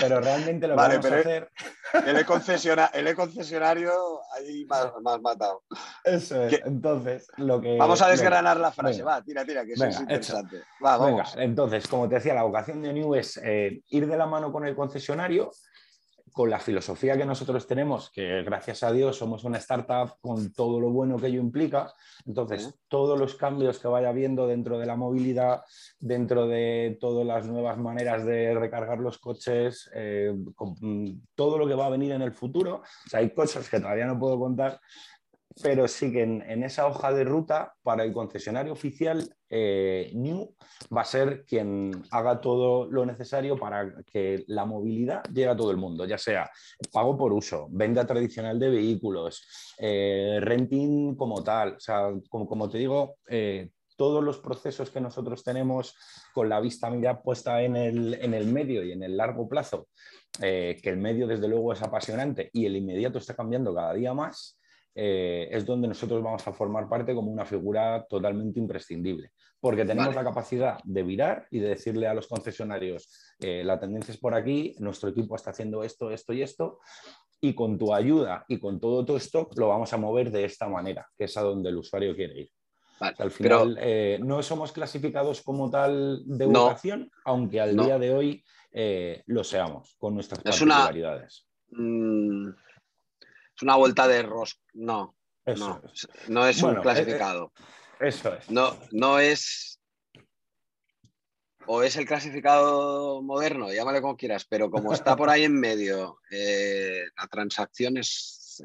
pero 0.00 0.22
realmente 0.22 0.66
lo 0.66 0.74
vamos 0.74 1.04
a 1.04 1.18
hacer. 1.18 1.50
El 2.94 3.06
e-concesionario, 3.06 3.92
ahí 4.34 4.64
más, 4.64 4.90
más, 5.02 5.20
matado. 5.20 5.64
Eso 6.02 6.44
es. 6.44 6.62
Entonces, 6.64 7.26
lo 7.36 7.60
que. 7.60 7.76
Vamos 7.76 8.00
a 8.00 8.08
desgranar 8.08 8.56
la 8.56 8.72
frase. 8.72 9.02
Va, 9.02 9.20
tira, 9.20 9.44
tira, 9.44 9.66
que 9.66 9.74
eso 9.74 9.84
es 9.84 10.00
interesante. 10.00 10.62
Va, 10.82 10.96
vamos. 10.96 11.34
entonces, 11.36 11.86
como 11.86 12.08
te 12.08 12.14
decía, 12.14 12.32
la 12.32 12.44
vocación 12.44 12.80
de 12.80 12.94
New 12.94 13.14
es 13.16 13.38
eh, 13.44 13.82
ir 13.90 14.06
de 14.06 14.16
la 14.16 14.24
mano 14.24 14.50
con 14.50 14.66
el 14.66 14.74
concesionario 14.74 15.50
con 16.34 16.50
la 16.50 16.58
filosofía 16.58 17.16
que 17.16 17.24
nosotros 17.24 17.64
tenemos, 17.64 18.10
que 18.10 18.42
gracias 18.42 18.82
a 18.82 18.90
Dios 18.90 19.16
somos 19.16 19.44
una 19.44 19.58
startup 19.58 20.16
con 20.20 20.52
todo 20.52 20.80
lo 20.80 20.90
bueno 20.90 21.16
que 21.16 21.28
ello 21.28 21.40
implica, 21.40 21.94
entonces 22.26 22.74
todos 22.88 23.16
los 23.16 23.36
cambios 23.36 23.78
que 23.78 23.86
vaya 23.86 24.08
habiendo 24.08 24.48
dentro 24.48 24.76
de 24.76 24.84
la 24.84 24.96
movilidad, 24.96 25.62
dentro 26.00 26.48
de 26.48 26.98
todas 27.00 27.24
las 27.24 27.46
nuevas 27.46 27.78
maneras 27.78 28.26
de 28.26 28.52
recargar 28.52 28.98
los 28.98 29.18
coches, 29.18 29.88
eh, 29.94 30.34
todo 31.36 31.56
lo 31.56 31.68
que 31.68 31.74
va 31.74 31.86
a 31.86 31.90
venir 31.90 32.10
en 32.10 32.22
el 32.22 32.32
futuro, 32.32 32.82
hay 33.12 33.30
cosas 33.30 33.70
que 33.70 33.78
todavía 33.78 34.06
no 34.06 34.18
puedo 34.18 34.36
contar, 34.36 34.80
pero 35.62 35.86
sí 35.86 36.10
que 36.10 36.22
en, 36.22 36.64
esa 36.64 36.86
hoja 36.86 37.12
de 37.12 37.24
ruta 37.24 37.74
para 37.82 38.04
el 38.04 38.12
concesionario 38.12 38.72
oficial, 38.72 39.34
eh, 39.48 40.10
New 40.14 40.54
va 40.94 41.02
a 41.02 41.04
ser 41.04 41.44
quien 41.44 41.92
haga 42.10 42.40
todo 42.40 42.90
lo 42.90 43.06
necesario 43.06 43.56
para 43.56 44.02
que 44.04 44.44
la 44.48 44.64
movilidad 44.64 45.22
llegue 45.32 45.48
a 45.48 45.56
todo 45.56 45.70
el 45.70 45.76
mundo, 45.76 46.06
ya 46.06 46.18
sea 46.18 46.50
pago 46.92 47.16
por 47.16 47.32
uso, 47.32 47.68
venta 47.70 48.04
tradicional 48.04 48.58
de 48.58 48.70
vehículos, 48.70 49.46
eh, 49.78 50.38
renting 50.40 51.14
como 51.14 51.44
tal, 51.44 51.74
o 51.74 51.80
sea, 51.80 52.10
como, 52.28 52.68
te 52.68 52.78
digo, 52.78 53.18
eh, 53.28 53.70
todos 53.96 54.24
los 54.24 54.38
procesos 54.38 54.90
que 54.90 55.00
nosotros 55.00 55.44
tenemos 55.44 55.94
con 56.32 56.48
la 56.48 56.58
vista 56.60 56.90
mira 56.90 57.22
puesta 57.22 57.62
en 57.62 57.76
el, 57.76 58.14
en 58.14 58.34
el 58.34 58.46
medio 58.46 58.82
y 58.82 58.90
en 58.90 59.04
el 59.04 59.16
largo 59.16 59.48
plazo, 59.48 59.86
que 60.40 60.80
el 60.82 60.96
medio 60.96 61.28
desde 61.28 61.46
luego 61.46 61.72
es 61.72 61.80
apasionante 61.80 62.50
y 62.52 62.66
el 62.66 62.74
inmediato 62.74 63.18
está 63.18 63.36
cambiando 63.36 63.72
cada 63.72 63.94
día 63.94 64.12
más, 64.12 64.58
eh, 64.96 65.48
es 65.50 65.66
donde 65.66 65.88
nosotros 65.88 66.22
vamos 66.22 66.46
a 66.46 66.52
formar 66.52 66.88
parte 66.88 67.14
como 67.14 67.30
una 67.30 67.44
figura 67.44 68.06
totalmente 68.08 68.60
imprescindible, 68.60 69.32
porque 69.58 69.84
tenemos 69.84 70.14
la 70.14 70.22
capacidad 70.22 70.78
de 70.84 71.02
virar 71.02 71.48
y 71.50 71.58
de 71.58 71.70
decirle 71.70 72.06
a 72.06 72.14
los 72.14 72.28
concesionarios, 72.28 73.08
eh, 73.40 73.64
la 73.64 73.80
tendencia 73.80 74.12
es 74.12 74.20
por 74.20 74.34
aquí, 74.34 74.76
nuestro 74.78 75.08
equipo 75.08 75.34
está 75.34 75.50
haciendo 75.50 75.82
esto, 75.82 76.12
esto 76.12 76.32
y 76.32 76.42
esto, 76.42 76.78
y 77.40 77.54
con 77.54 77.76
tu 77.76 77.92
ayuda 77.92 78.44
y 78.46 78.60
con 78.60 78.78
todo 78.78 79.04
tu 79.04 79.16
stock 79.16 79.58
lo 79.58 79.68
vamos 79.68 79.92
a 79.92 79.96
mover 79.96 80.30
de 80.30 80.44
esta 80.44 80.68
manera, 80.68 81.08
que 81.18 81.24
es 81.24 81.36
a 81.36 81.42
donde 81.42 81.70
el 81.70 81.76
usuario 81.76 82.14
quiere 82.14 82.42
ir. 82.42 82.50
al 83.00 83.32
final, 83.32 83.76
eh, 83.80 84.20
no 84.22 84.42
somos 84.44 84.70
clasificados 84.70 85.42
como 85.42 85.68
tal 85.70 86.22
de 86.24 86.46
vocación, 86.46 87.10
aunque 87.24 87.60
al 87.60 87.76
día 87.76 87.98
de 87.98 88.14
hoy 88.14 88.44
lo 89.26 89.42
seamos, 89.42 89.96
con 89.98 90.14
nuestras 90.14 90.40
particularidades. 90.42 91.48
Mm, 91.70 92.50
es 93.56 93.62
una 93.62 93.76
vuelta 93.76 94.08
de 94.08 94.22
rosca. 94.22 94.60
No, 94.74 95.16
no, 95.46 95.82
es. 95.92 96.08
no 96.28 96.46
es 96.46 96.62
un 96.62 96.76
clasificado. 96.76 97.52
Eh, 98.00 98.06
eh, 98.06 98.08
eso 98.08 98.34
es. 98.34 98.50
No, 98.50 98.76
no 98.92 99.18
es. 99.18 99.80
O 101.66 101.82
es 101.82 101.96
el 101.96 102.06
clasificado 102.06 103.22
moderno, 103.22 103.72
llámale 103.72 104.02
como 104.02 104.18
quieras, 104.18 104.44
pero 104.44 104.70
como 104.70 104.92
está 104.92 105.16
por 105.16 105.30
ahí 105.30 105.44
en 105.44 105.58
medio, 105.58 106.18
eh, 106.30 107.04
la 107.16 107.26
transacción 107.26 107.96
es, 107.96 108.62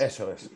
Eso 0.00 0.32
es. 0.32 0.50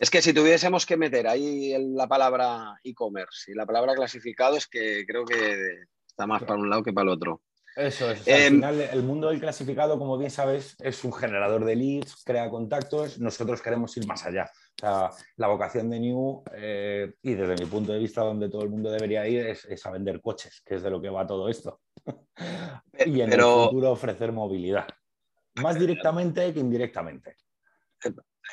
Es 0.00 0.10
que 0.10 0.20
si 0.20 0.32
tuviésemos 0.32 0.84
que 0.84 0.96
meter 0.96 1.28
ahí 1.28 1.72
la 1.94 2.08
palabra 2.08 2.80
e-commerce 2.82 3.52
y 3.52 3.54
la 3.54 3.64
palabra 3.64 3.94
clasificado, 3.94 4.56
es 4.56 4.66
que 4.66 5.06
creo 5.06 5.24
que 5.24 5.84
está 6.04 6.26
más 6.26 6.42
para 6.42 6.58
un 6.58 6.68
lado 6.68 6.82
que 6.82 6.92
para 6.92 7.04
el 7.04 7.10
otro. 7.10 7.42
Eso 7.76 8.10
es. 8.10 8.26
al 8.26 8.34
em, 8.34 8.54
final, 8.54 8.80
el 8.80 9.02
mundo 9.02 9.28
del 9.28 9.38
clasificado, 9.38 9.98
como 9.98 10.16
bien 10.16 10.30
sabes, 10.30 10.76
es 10.80 11.04
un 11.04 11.12
generador 11.12 11.64
de 11.66 11.76
leads, 11.76 12.24
crea 12.24 12.48
contactos. 12.48 13.18
Nosotros 13.18 13.60
queremos 13.60 13.94
ir 13.98 14.06
más 14.06 14.24
allá. 14.24 14.50
O 14.76 14.78
sea, 14.80 15.10
la 15.36 15.48
vocación 15.48 15.90
de 15.90 16.00
New, 16.00 16.42
eh, 16.54 17.12
y 17.20 17.34
desde 17.34 17.54
mi 17.62 17.68
punto 17.70 17.92
de 17.92 17.98
vista, 17.98 18.22
donde 18.22 18.48
todo 18.48 18.62
el 18.62 18.70
mundo 18.70 18.90
debería 18.90 19.28
ir, 19.28 19.46
es, 19.46 19.86
a 19.86 19.90
vender 19.90 20.22
coches, 20.22 20.62
que 20.64 20.76
es 20.76 20.82
de 20.82 20.90
lo 20.90 21.02
que 21.02 21.10
va 21.10 21.26
todo 21.26 21.50
esto. 21.50 21.82
y 23.06 23.20
en 23.20 23.32
el 23.32 23.42
futuro 23.42 23.90
ofrecer 23.90 24.32
movilidad. 24.32 24.88
Más 25.56 25.78
directamente 25.78 26.54
que 26.54 26.60
indirectamente. 26.60 27.36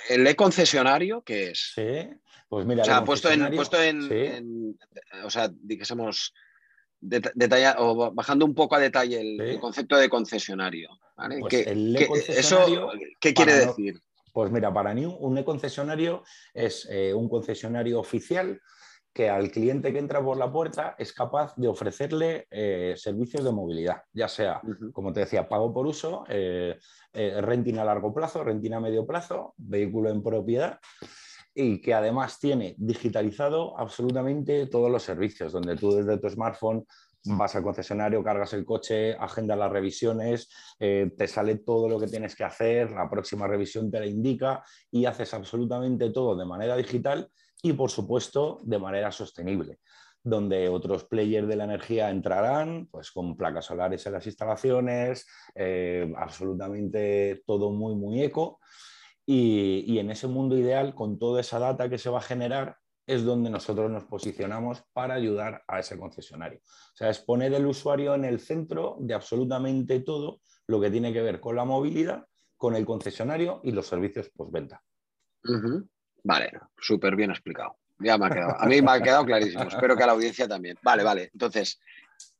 ¿El 0.10 0.28
e-concesionario 0.28 1.22
qué 1.22 1.52
es? 1.52 1.72
Sí, 1.76 2.10
pues 2.50 2.66
mira. 2.66 2.82
O 2.82 2.86
sea, 2.86 3.06
puesto 3.06 3.32
en. 3.32 3.56
Puesto 3.56 3.82
en, 3.82 4.78
o 5.24 5.30
sea, 5.30 5.50
dijésemos 5.54 6.34
o 7.78 8.14
bajando 8.14 8.46
un 8.46 8.54
poco 8.54 8.76
a 8.76 8.80
detalle 8.80 9.22
el, 9.22 9.60
concepto 9.60 9.98
de 9.98 10.10
concesionario. 10.10 10.90
Pues 11.40 11.66
¿Qué, 11.66 12.10
¿Eso 12.30 12.66
qué 13.20 13.34
quiere 13.34 13.54
decir? 13.54 14.02
Pues 14.32 14.52
mira, 14.52 14.74
para 14.74 14.94
New, 14.94 15.12
un 15.12 15.38
e-concesionario 15.38 16.24
es 16.54 16.88
eh, 16.90 17.14
un 17.14 17.30
concesionario 17.30 18.00
oficial 18.00 18.60
que 19.14 19.30
al 19.30 19.52
cliente 19.52 19.94
que 19.94 20.00
entra 20.00 20.24
por 20.24 20.38
la 20.38 20.52
puerta 20.52 20.96
es 20.98 21.14
capaz 21.14 21.56
de 21.56 21.68
ofrecerle 21.68 22.48
eh, 22.50 22.96
servicios 22.98 23.44
de 23.44 23.52
movilidad, 23.52 24.02
ya 24.12 24.28
sea, 24.28 24.60
como 24.92 25.14
te 25.14 25.20
decía, 25.20 25.48
pago 25.48 25.72
por 25.72 25.86
uso, 25.86 26.26
eh, 26.30 26.80
renting 27.14 27.78
a 27.78 27.86
largo 27.86 28.12
plazo, 28.12 28.44
renting 28.44 28.74
a 28.74 28.80
medio 28.80 29.06
plazo, 29.06 29.54
vehículo 29.58 30.10
en 30.10 30.24
propiedad 30.24 30.80
y 31.56 31.82
que 31.82 31.94
además 31.94 32.40
tiene 32.40 32.76
digitalizado 32.78 33.78
absolutamente 33.78 34.68
todos 34.68 34.90
los 34.90 35.04
servicios, 35.04 35.52
donde 35.52 35.76
tú 35.76 35.92
desde 35.92 36.18
tu 36.18 36.30
smartphone 36.30 36.86
vas 37.26 37.56
al 37.56 37.64
concesionario, 37.64 38.24
cargas 38.24 38.54
el 38.54 38.66
coche, 38.66 39.14
agendas 39.14 39.58
las 39.58 39.72
revisiones, 39.72 40.50
eh, 40.80 41.12
te 41.18 41.28
sale 41.28 41.58
todo 41.58 41.88
lo 41.88 42.00
que 42.00 42.08
tienes 42.08 42.36
que 42.36 42.44
hacer, 42.44 42.92
la 42.92 43.10
próxima 43.10 43.48
revisión 43.48 43.90
te 43.90 44.00
la 44.00 44.06
indica 44.06 44.64
y 44.92 45.06
haces 45.06 45.34
absolutamente 45.34 46.10
todo 46.10 46.36
de 46.36 46.46
manera 46.46 46.76
digital 46.76 47.30
y 47.62 47.74
por 47.74 47.90
supuesto 47.90 48.60
de 48.64 48.80
manera 48.80 49.12
sostenible 49.12 49.80
donde 50.24 50.70
otros 50.70 51.04
players 51.04 51.48
de 51.48 51.58
la 51.58 51.66
energía 51.66 52.10
entrarán, 52.10 52.88
pues 52.90 53.12
con 53.12 53.36
placas 53.36 53.66
solares 53.66 54.06
en 54.06 54.14
las 54.14 54.26
instalaciones, 54.26 55.28
eh, 55.54 56.12
absolutamente 56.16 57.44
todo 57.46 57.72
muy, 57.72 57.94
muy 57.94 58.24
eco. 58.24 58.62
Y, 59.26 59.98
en 60.00 60.12
ese 60.12 60.28
mundo 60.28 60.58
ideal, 60.58 60.94
con 60.96 61.18
toda 61.18 61.42
esa 61.42 61.60
data 61.60 61.90
que 61.90 61.98
se 61.98 62.10
va 62.10 62.20
a 62.20 62.22
generar, 62.22 62.78
es 63.06 63.24
donde 63.24 63.50
nosotros 63.50 63.90
nos 63.92 64.06
posicionamos 64.06 64.84
para 64.94 65.14
ayudar 65.14 65.64
a 65.68 65.80
ese 65.80 65.98
concesionario. 65.98 66.60
O 66.60 66.96
sea, 66.96 67.10
es 67.10 67.20
poner 67.20 67.54
el 67.54 67.66
usuario 67.66 68.16
en 68.16 68.26
el 68.26 68.40
centro 68.40 68.98
de 69.00 69.14
absolutamente 69.14 70.00
todo 70.02 70.42
lo 70.68 70.80
que 70.80 70.90
tiene 70.90 71.12
que 71.12 71.22
ver 71.22 71.40
con 71.40 71.56
la 71.56 71.66
movilidad, 71.66 72.26
con 72.58 72.76
el 72.76 72.86
concesionario 72.86 73.62
y 73.64 73.72
los 73.72 73.88
servicios 73.88 74.30
postventa. 74.30 74.82
Vale, 76.24 76.52
súper 76.78 77.16
bien 77.16 77.32
explicado. 77.32 77.78
Ya 78.00 78.18
me 78.18 78.28
ha 78.28 78.30
quedado. 78.30 78.56
A 78.60 78.66
mí 78.66 78.82
me 78.82 78.92
ha 78.92 79.02
quedado 79.02 79.26
clarísimo. 79.26 79.64
Espero 79.64 79.96
que 79.96 80.04
a 80.04 80.08
la 80.08 80.14
audiencia 80.14 80.48
también. 80.48 80.78
Vale, 80.82 81.04
vale. 81.04 81.30
Entonces, 81.34 81.80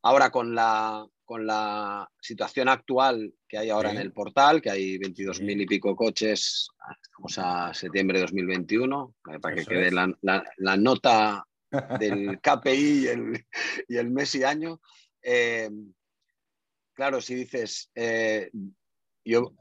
ahora 0.02 0.30
con 0.30 0.54
la, 0.54 1.06
con 1.24 1.46
la 1.46 2.08
situación 2.20 2.68
actual 2.68 3.32
que 3.48 3.58
hay 3.58 3.70
ahora 3.70 3.90
en 3.90 3.98
el 3.98 4.12
portal, 4.12 4.60
que 4.60 4.70
hay 4.70 4.98
22.000 4.98 5.62
y 5.62 5.66
pico 5.66 5.96
coches, 5.96 6.68
estamos 7.02 7.38
a 7.38 7.74
septiembre 7.74 8.18
de 8.18 8.22
2021, 8.22 9.14
eh, 9.32 9.38
para 9.40 9.54
que 9.54 9.64
quede 9.64 9.90
la, 9.90 10.76
nota 10.76 11.44
del 11.98 12.40
KPI 12.42 13.08
y 13.88 13.96
el, 13.96 14.10
mes 14.10 14.34
y 14.34 14.44
año. 14.44 14.80
Eh, 15.22 15.70
claro, 16.92 17.20
si 17.20 17.34
dices, 17.34 17.90
eh, 17.94 18.50
yo 19.24 19.54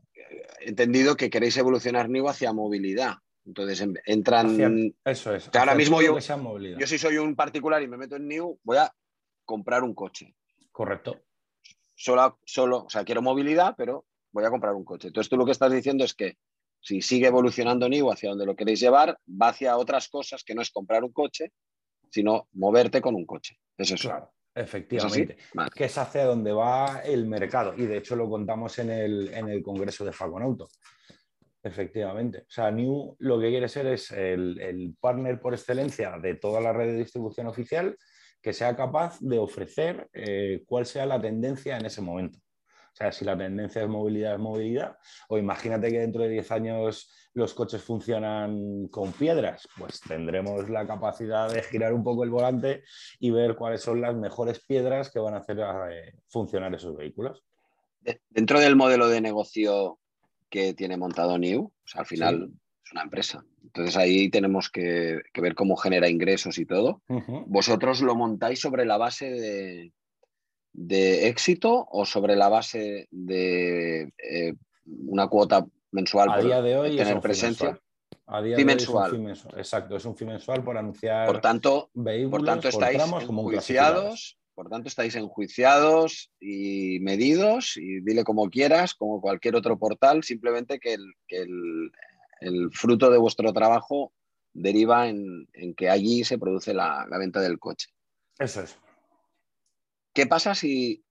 he 0.59 0.69
entendido 0.69 1.15
que 1.15 1.29
queréis 1.29 1.55
evolucionar 1.57 2.09
NIO 2.09 2.27
hacia 2.29 2.53
movilidad. 2.53 3.15
Entonces 3.45 3.85
entran. 4.05 4.93
eso 5.03 5.35
es. 5.35 5.49
ahora 5.53 5.75
mismo 5.75 6.01
yo, 6.01 6.17
yo, 6.17 6.87
si 6.87 6.97
soy 6.97 7.17
un 7.17 7.35
particular 7.35 7.83
y 7.83 7.89
me 7.89 7.97
meto 7.97 8.15
en 8.15 8.27
New, 8.27 8.57
voy 8.63 8.77
a 8.77 8.93
comprar 9.45 9.83
un 9.83 9.93
coche. 9.93 10.35
Correcto 10.71 11.19
solo, 11.95 12.39
solo, 12.45 12.83
o 12.85 12.89
sea, 12.89 13.03
quiero 13.03 13.21
movilidad, 13.21 13.75
pero 13.77 14.05
voy 14.31 14.45
a 14.45 14.49
comprar 14.49 14.73
un 14.73 14.83
coche. 14.83 15.07
Entonces 15.07 15.29
tú 15.29 15.37
lo 15.37 15.45
que 15.45 15.51
estás 15.51 15.71
diciendo 15.71 16.03
es 16.03 16.13
que 16.13 16.37
si 16.79 17.01
sigue 17.01 17.27
evolucionando 17.27 17.87
New 17.87 18.11
hacia 18.11 18.29
donde 18.29 18.45
lo 18.45 18.55
queréis 18.55 18.79
llevar, 18.79 19.17
va 19.29 19.49
hacia 19.49 19.77
otras 19.77 20.09
cosas 20.09 20.43
que 20.43 20.53
no 20.53 20.61
es 20.61 20.71
comprar 20.71 21.03
un 21.03 21.13
coche, 21.13 21.53
sino 22.09 22.47
moverte 22.53 23.01
con 23.01 23.15
un 23.15 23.25
coche. 23.25 23.57
Es 23.77 23.91
eso. 23.91 24.09
Claro, 24.09 24.33
efectivamente. 24.53 25.37
Que 25.73 25.85
es 25.85 25.97
hacia 25.97 26.25
donde 26.25 26.51
va 26.51 27.01
el 27.05 27.25
mercado. 27.25 27.73
Y 27.77 27.85
de 27.85 27.97
hecho 27.97 28.15
lo 28.15 28.29
contamos 28.29 28.77
en 28.79 28.89
el, 28.89 29.33
en 29.33 29.49
el 29.49 29.63
Congreso 29.63 30.03
de 30.03 30.11
Faconauto. 30.11 30.67
Efectivamente. 31.63 32.39
O 32.39 32.51
sea, 32.51 32.69
New 32.69 33.15
lo 33.19 33.39
que 33.39 33.49
quiere 33.49 33.69
ser 33.69 33.87
es 33.87 34.11
el, 34.11 34.93
partner 34.99 35.39
por 35.39 35.53
excelencia 35.53 36.17
de 36.19 36.35
toda 36.35 36.59
la 36.59 36.73
red 36.73 36.87
de 36.87 36.97
distribución 36.97 37.47
oficial 37.47 37.97
que 38.43 38.53
sea 38.53 38.75
capaz 38.75 39.17
de 39.21 39.39
ofrecer 39.39 40.09
eh, 40.11 40.63
cuál 40.67 40.85
sea 40.85 41.05
la 41.05 41.19
tendencia 41.19 41.77
en 41.77 41.85
ese 41.85 42.01
momento. 42.01 42.39
O 42.39 42.95
sea, 42.95 43.11
si 43.11 43.25
la 43.25 43.35
tendencia 43.35 43.81
es 43.81 43.87
movilidad, 43.87 44.33
es 44.33 44.39
movilidad. 44.39 44.97
O 45.29 45.39
imagínate 45.39 45.89
que 45.89 45.99
dentro 45.99 46.21
de 46.21 46.29
10 46.29 46.51
años 46.51 47.11
los 47.33 47.53
coches 47.55 47.81
funcionan 47.81 48.87
con 48.89 49.13
piedras, 49.13 49.67
pues 49.79 49.99
tendremos 50.01 50.69
la 50.69 50.85
capacidad 50.85 51.51
de 51.51 51.63
girar 51.63 51.93
un 51.93 52.03
poco 52.03 52.23
el 52.23 52.29
volante 52.29 52.83
y 53.17 53.31
ver 53.31 53.55
cuáles 53.55 53.81
son 53.81 54.01
las 54.01 54.13
mejores 54.13 54.63
piedras 54.63 55.09
que 55.09 55.19
van 55.19 55.33
a 55.33 55.37
hacer 55.37 55.59
eh, 55.59 56.13
funcionar 56.27 56.75
esos 56.75 56.95
vehículos. 56.95 57.43
Dentro 58.29 58.59
del 58.59 58.75
modelo 58.75 59.07
de 59.07 59.21
negocio 59.21 59.97
que 60.49 60.73
tiene 60.73 60.97
montado 60.97 61.39
New, 61.39 61.63
o 61.63 61.87
sea, 61.87 62.01
al 62.01 62.07
final 62.07 62.51
es 62.83 62.91
una 62.91 63.03
empresa. 63.03 63.45
Entonces 63.63 63.97
ahí 63.97 64.29
tenemos 64.29 64.69
que, 64.69 65.21
ver 65.33 65.55
cómo 65.55 65.75
genera 65.75 66.09
ingresos 66.09 66.57
y 66.57 66.65
todo. 66.65 67.01
Vosotros 67.47 68.01
lo 68.01 68.15
montáis 68.15 68.59
sobre 68.59 68.85
la 68.85 68.97
base 68.97 69.29
de, 69.29 69.93
de 70.73 71.27
éxito 71.27 71.87
o 71.89 72.05
sobre 72.05 72.35
la 72.35 72.49
base 72.49 73.07
de 73.11 74.11
eh, 74.17 74.53
una 74.85 75.27
cuota 75.27 75.65
mensual 75.91 76.31
a 76.31 76.41
día 76.41 76.61
de 76.61 76.77
hoy 76.77 76.97
tener 76.97 77.21
presencia? 77.21 77.79
A 78.25 78.41
día 78.41 78.57
de 78.57 78.65
mensual. 78.65 79.33
Exacto, 79.55 79.95
es 79.95 80.05
un 80.05 80.15
fin 80.15 80.27
mensual 80.27 80.63
por 80.63 80.77
anunciar 80.77 81.27
por 81.27 81.39
tanto, 81.39 81.89
vehículos, 81.93 82.39
por 82.39 82.45
tanto 82.45 82.67
estáis 82.67 83.01
enjuiciados, 83.01 84.37
por 84.55 84.69
tanto 84.69 84.87
estáis 84.87 85.15
enjuiciados 85.15 86.31
y 86.39 86.99
medidos 87.01 87.77
y 87.77 88.01
dile 88.01 88.23
como 88.23 88.49
quieras, 88.49 88.95
como 88.95 89.21
cualquier 89.21 89.55
otro 89.55 89.77
portal, 89.77 90.23
simplemente 90.23 90.79
que 90.79 90.95
el, 90.95 91.91
fruto 92.71 93.09
de 93.09 93.17
vuestro 93.17 93.51
trabajo 93.53 94.13
deriva 94.53 95.07
en, 95.07 95.47
que 95.75 95.89
allí 95.89 96.23
se 96.23 96.37
produce 96.37 96.73
la, 96.73 97.07
la 97.09 97.17
venta 97.17 97.41
del 97.41 97.59
coche. 97.59 97.89
Eso 98.37 98.61
es. 98.61 98.77
¿Qué 100.13 100.27
pasa 100.27 100.53
si 100.53 101.03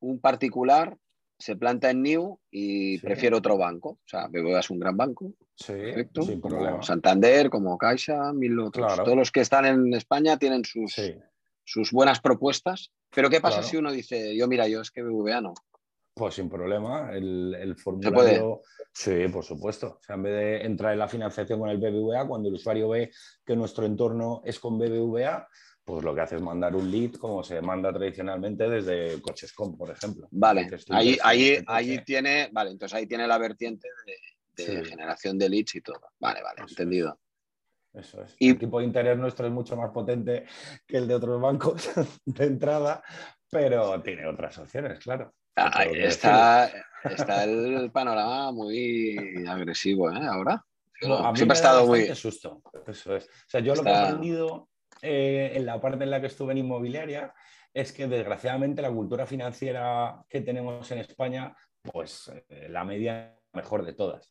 un 0.00 0.20
particular 0.20 0.96
se 1.38 1.56
planta 1.56 1.90
en 1.90 2.02
New 2.02 2.40
y 2.50 2.98
prefiere 2.98 3.36
otro 3.36 3.58
banco? 3.58 3.90
O 3.90 4.08
sea, 4.08 4.28
BBVA 4.28 4.60
es 4.60 4.70
un 4.70 4.78
gran 4.78 4.96
banco. 4.96 5.34
Sí, 5.54 5.74
sin 6.22 6.40
problema. 6.40 6.82
Santander, 6.82 7.50
como 7.50 7.76
Caixa, 7.76 8.32
mil 8.32 8.58
otros. 8.58 8.96
Todos 8.96 9.16
los 9.16 9.30
que 9.30 9.40
están 9.40 9.66
en 9.66 9.92
España 9.94 10.38
tienen 10.38 10.64
sus, 10.64 10.94
sus 11.64 11.92
buenas 11.92 12.20
propuestas. 12.20 12.92
Pero 13.14 13.28
¿qué 13.30 13.40
pasa 13.40 13.62
si 13.62 13.76
uno 13.76 13.92
dice, 13.92 14.36
yo 14.36 14.48
mira, 14.48 14.68
yo 14.68 14.80
es 14.80 14.90
que 14.90 15.02
BBVA 15.02 15.40
no? 15.40 15.54
Pues 16.16 16.34
sin 16.34 16.48
problema, 16.48 17.12
el, 17.12 17.54
el 17.54 17.76
formulario. 17.76 18.62
Sí, 18.90 19.28
por 19.30 19.44
supuesto. 19.44 19.98
O 20.00 20.02
sea, 20.02 20.14
en 20.14 20.22
vez 20.22 20.32
de 20.32 20.64
entrar 20.64 20.94
en 20.94 20.98
la 20.98 21.08
financiación 21.08 21.60
con 21.60 21.68
el 21.68 21.76
BBVA, 21.76 22.26
cuando 22.26 22.48
el 22.48 22.54
usuario 22.54 22.88
ve 22.88 23.10
que 23.44 23.54
nuestro 23.54 23.84
entorno 23.84 24.40
es 24.42 24.58
con 24.58 24.78
BBVA, 24.78 25.46
pues 25.84 26.02
lo 26.02 26.14
que 26.14 26.22
hace 26.22 26.36
es 26.36 26.40
mandar 26.40 26.74
un 26.74 26.90
lead 26.90 27.12
como 27.16 27.44
se 27.44 27.60
manda 27.60 27.92
tradicionalmente 27.92 28.66
desde 28.66 29.20
Cochescom, 29.20 29.76
por 29.76 29.90
ejemplo. 29.90 30.26
Vale, 30.30 30.66
ahí, 30.88 31.18
ahí, 31.22 31.62
ahí 31.66 32.02
tiene, 32.02 32.48
vale, 32.50 32.70
entonces 32.70 32.96
ahí 32.96 33.06
tiene 33.06 33.26
la 33.26 33.36
vertiente 33.36 33.86
de, 34.56 34.84
generación 34.86 35.36
de 35.36 35.50
leads 35.50 35.74
y 35.74 35.82
todo. 35.82 36.00
Vale, 36.18 36.42
vale, 36.42 36.62
entendido. 36.66 37.20
Eso 37.92 38.22
es. 38.22 38.34
Y... 38.38 38.50
El 38.50 38.58
tipo 38.58 38.78
de 38.78 38.86
interés 38.86 39.18
nuestro 39.18 39.46
es 39.46 39.52
mucho 39.52 39.76
más 39.76 39.90
potente 39.90 40.46
que 40.86 40.96
el 40.96 41.06
de 41.06 41.14
otros 41.14 41.40
bancos 41.40 41.90
de 42.24 42.44
entrada, 42.46 43.02
pero 43.50 44.00
tiene 44.02 44.26
otras 44.26 44.58
opciones, 44.58 44.98
claro. 44.98 45.32
está, 45.92 46.70
está 47.04 47.44
el 47.44 47.90
panorama 47.90 48.52
muy 48.52 49.44
agresivo, 49.48 50.10
¿eh? 50.10 50.26
Ahora. 50.26 50.64
Siempre 51.34 51.50
ha 51.50 51.52
estado 51.52 51.86
muy. 51.86 52.06
susto. 52.14 52.62
Eso 52.86 53.16
es. 53.16 53.24
O 53.24 53.48
sea, 53.48 53.60
yo 53.60 53.74
lo 53.74 53.82
que 53.82 53.90
he 53.90 53.94
aprendido 53.94 54.68
eh, 55.02 55.52
en 55.54 55.66
la 55.66 55.80
parte 55.80 56.04
en 56.04 56.10
la 56.10 56.20
que 56.20 56.28
estuve 56.28 56.52
en 56.52 56.58
inmobiliaria 56.58 57.34
es 57.74 57.92
que 57.92 58.06
desgraciadamente 58.06 58.80
la 58.80 58.90
cultura 58.90 59.26
financiera 59.26 60.24
que 60.28 60.40
tenemos 60.40 60.90
en 60.90 60.98
España, 60.98 61.54
pues 61.82 62.32
eh, 62.48 62.68
la 62.70 62.84
media 62.84 63.35
mejor 63.56 63.84
de 63.84 63.94
todas. 63.94 64.30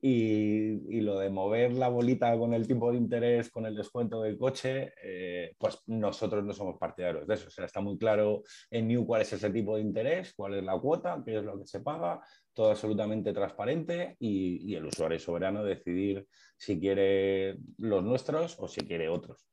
Y, 0.00 1.00
lo 1.00 1.20
de 1.20 1.30
mover 1.30 1.74
la 1.74 1.88
bolita 1.88 2.36
con 2.36 2.54
el 2.54 2.66
tipo 2.66 2.90
de 2.90 2.98
interés, 2.98 3.50
con 3.50 3.66
el 3.66 3.76
descuento 3.76 4.20
del 4.20 4.36
coche, 4.36 4.92
eh, 5.00 5.54
pues 5.58 5.78
nosotros 5.86 6.44
no 6.44 6.52
somos 6.52 6.76
partidarios 6.78 7.26
de 7.26 7.34
eso. 7.34 7.46
O 7.46 7.50
sea, 7.50 7.66
está 7.66 7.80
muy 7.80 7.96
claro 7.96 8.42
en 8.70 8.88
New 8.88 9.06
cuál 9.06 9.22
es 9.22 9.32
ese 9.32 9.50
tipo 9.50 9.76
de 9.76 9.82
interés, 9.82 10.34
cuál 10.34 10.54
es 10.54 10.64
la 10.64 10.76
cuota, 10.78 11.22
qué 11.24 11.38
es 11.38 11.44
lo 11.44 11.56
que 11.56 11.66
se 11.68 11.80
paga, 11.80 12.20
todo 12.52 12.70
absolutamente 12.70 13.32
transparente 13.32 14.16
y, 14.18 14.72
y 14.72 14.74
el 14.74 14.86
usuario 14.86 15.20
soberano 15.20 15.62
decidir 15.62 16.26
si 16.56 16.80
quiere 16.80 17.58
los 17.78 18.02
nuestros 18.02 18.56
o 18.58 18.66
si 18.66 18.80
quiere 18.80 19.08
otros. 19.08 19.46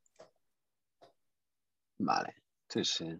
Vale, 1.99 2.33
sí, 2.67 2.83
sí. 2.83 3.19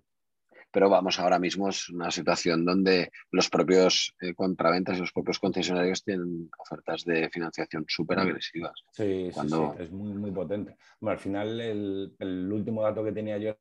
Pero 0.71 0.89
vamos, 0.89 1.19
ahora 1.19 1.39
mismo 1.39 1.69
es 1.69 1.89
una 1.89 2.11
situación 2.11 2.63
donde 2.63 3.11
los 3.31 3.49
propios 3.49 4.13
eh, 4.21 4.35
compraventas 4.35 4.97
y 4.97 5.01
los 5.01 5.11
propios 5.11 5.39
concesionarios 5.39 6.03
tienen 6.03 6.49
ofertas 6.59 7.03
de 7.05 7.29
financiación 7.29 7.85
súper 7.87 8.19
agresivas. 8.19 8.73
Sí, 8.91 9.31
sí, 9.31 9.57
es 9.79 9.91
muy, 9.91 10.13
muy 10.13 10.31
potente. 10.31 10.77
Bueno, 10.99 11.13
al 11.13 11.19
final, 11.19 11.59
el, 11.59 12.51
último 12.51 12.83
dato 12.83 13.03
que 13.03 13.11
tenía 13.11 13.37
yo 13.39 13.55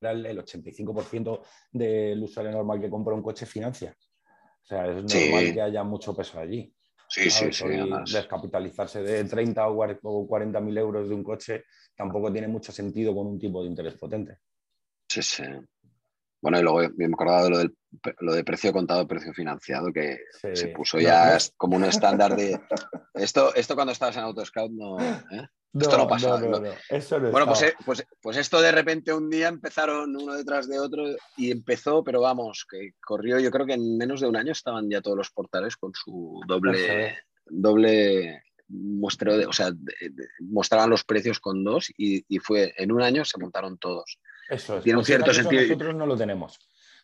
era 0.00 0.12
el, 0.12 0.38
85% 0.38 1.40
del 1.72 2.22
usuario 2.22 2.52
normal 2.52 2.80
que 2.80 2.90
compra 2.90 3.14
un 3.14 3.22
coche 3.22 3.46
financia. 3.46 3.96
O 4.62 4.66
sea, 4.66 4.86
es 4.86 5.02
normal 5.02 5.54
que 5.54 5.60
haya 5.60 5.82
mucho 5.82 6.14
peso 6.14 6.38
allí. 6.38 6.72
Sí, 7.08 7.30
sí, 7.30 7.52
sí. 7.52 7.64
Descapitalizarse 8.12 9.02
de 9.02 9.24
30 9.24 9.66
o 9.68 10.26
40 10.26 10.60
mil 10.60 10.78
euros 10.78 11.08
de 11.08 11.14
un 11.14 11.22
coche 11.22 11.64
tampoco 11.94 12.32
tiene 12.32 12.48
mucho 12.48 12.72
sentido 12.72 13.14
con 13.14 13.26
un 13.26 13.38
tipo 13.38 13.62
de 13.62 13.68
interés 13.68 13.94
potente. 13.94 14.38
Sí, 15.08 15.22
sí. 15.22 15.44
Bueno, 16.44 16.58
y 16.58 16.62
luego 16.62 16.92
me 16.98 17.06
he 17.06 17.08
acordado 17.08 17.44
de 17.44 17.50
lo, 17.50 17.58
del, 17.58 17.74
lo 18.20 18.34
de 18.34 18.44
precio 18.44 18.70
contado, 18.70 19.08
precio 19.08 19.32
financiado, 19.32 19.90
que 19.90 20.18
se 20.52 20.68
puso 20.68 21.00
ya 21.00 21.38
como 21.56 21.76
un 21.76 21.84
estándar 21.84 22.36
de... 22.36 22.60
Esto, 23.14 23.54
esto 23.54 23.74
cuando 23.74 23.92
estabas 23.92 24.18
en 24.18 24.24
Autoscout 24.24 24.70
no... 24.70 25.00
¿eh? 25.00 25.48
esto 25.72 25.96
no 25.96 26.06
pasa. 26.06 26.36
bueno, 26.36 27.46
pues, 27.46 27.62
eh, 27.62 27.74
pues, 27.86 28.06
pues, 28.20 28.36
esto 28.36 28.60
de 28.60 28.72
repente 28.72 29.14
un 29.14 29.30
día 29.30 29.48
empezaron 29.48 30.14
uno 30.14 30.34
detrás 30.34 30.68
de 30.68 30.78
otro 30.78 31.06
y 31.38 31.50
empezó, 31.50 32.04
pero 32.04 32.20
vamos, 32.20 32.66
que 32.70 32.90
corrió, 33.00 33.40
yo 33.40 33.50
creo 33.50 33.64
que 33.64 33.72
en 33.72 33.96
menos 33.96 34.20
de 34.20 34.28
un 34.28 34.36
año 34.36 34.52
estaban 34.52 34.90
ya 34.90 35.00
todos 35.00 35.16
los 35.16 35.30
portales 35.30 35.78
con 35.78 35.92
su 35.94 36.42
doble, 36.46 37.16
doble 37.46 38.42
muestreo, 38.68 39.38
de, 39.38 39.46
o 39.46 39.52
sea, 39.54 39.72
mostraban 40.40 40.90
los 40.90 41.04
precios 41.04 41.40
con 41.40 41.64
dos 41.64 41.88
y, 41.96 42.22
y, 42.28 42.38
fue 42.38 42.74
en 42.76 42.92
un 42.92 43.00
año 43.00 43.24
se 43.24 43.38
montaron 43.38 43.78
todos. 43.78 44.18
Eso 44.48 44.78
es. 44.78 44.84
Tiene 44.84 44.98
un 44.98 45.04
cierto 45.04 45.32
sentido. 45.32 45.62
Nosotros 45.62 45.94
no 45.94 46.06
lo 46.06 46.16
tenemos. 46.16 46.58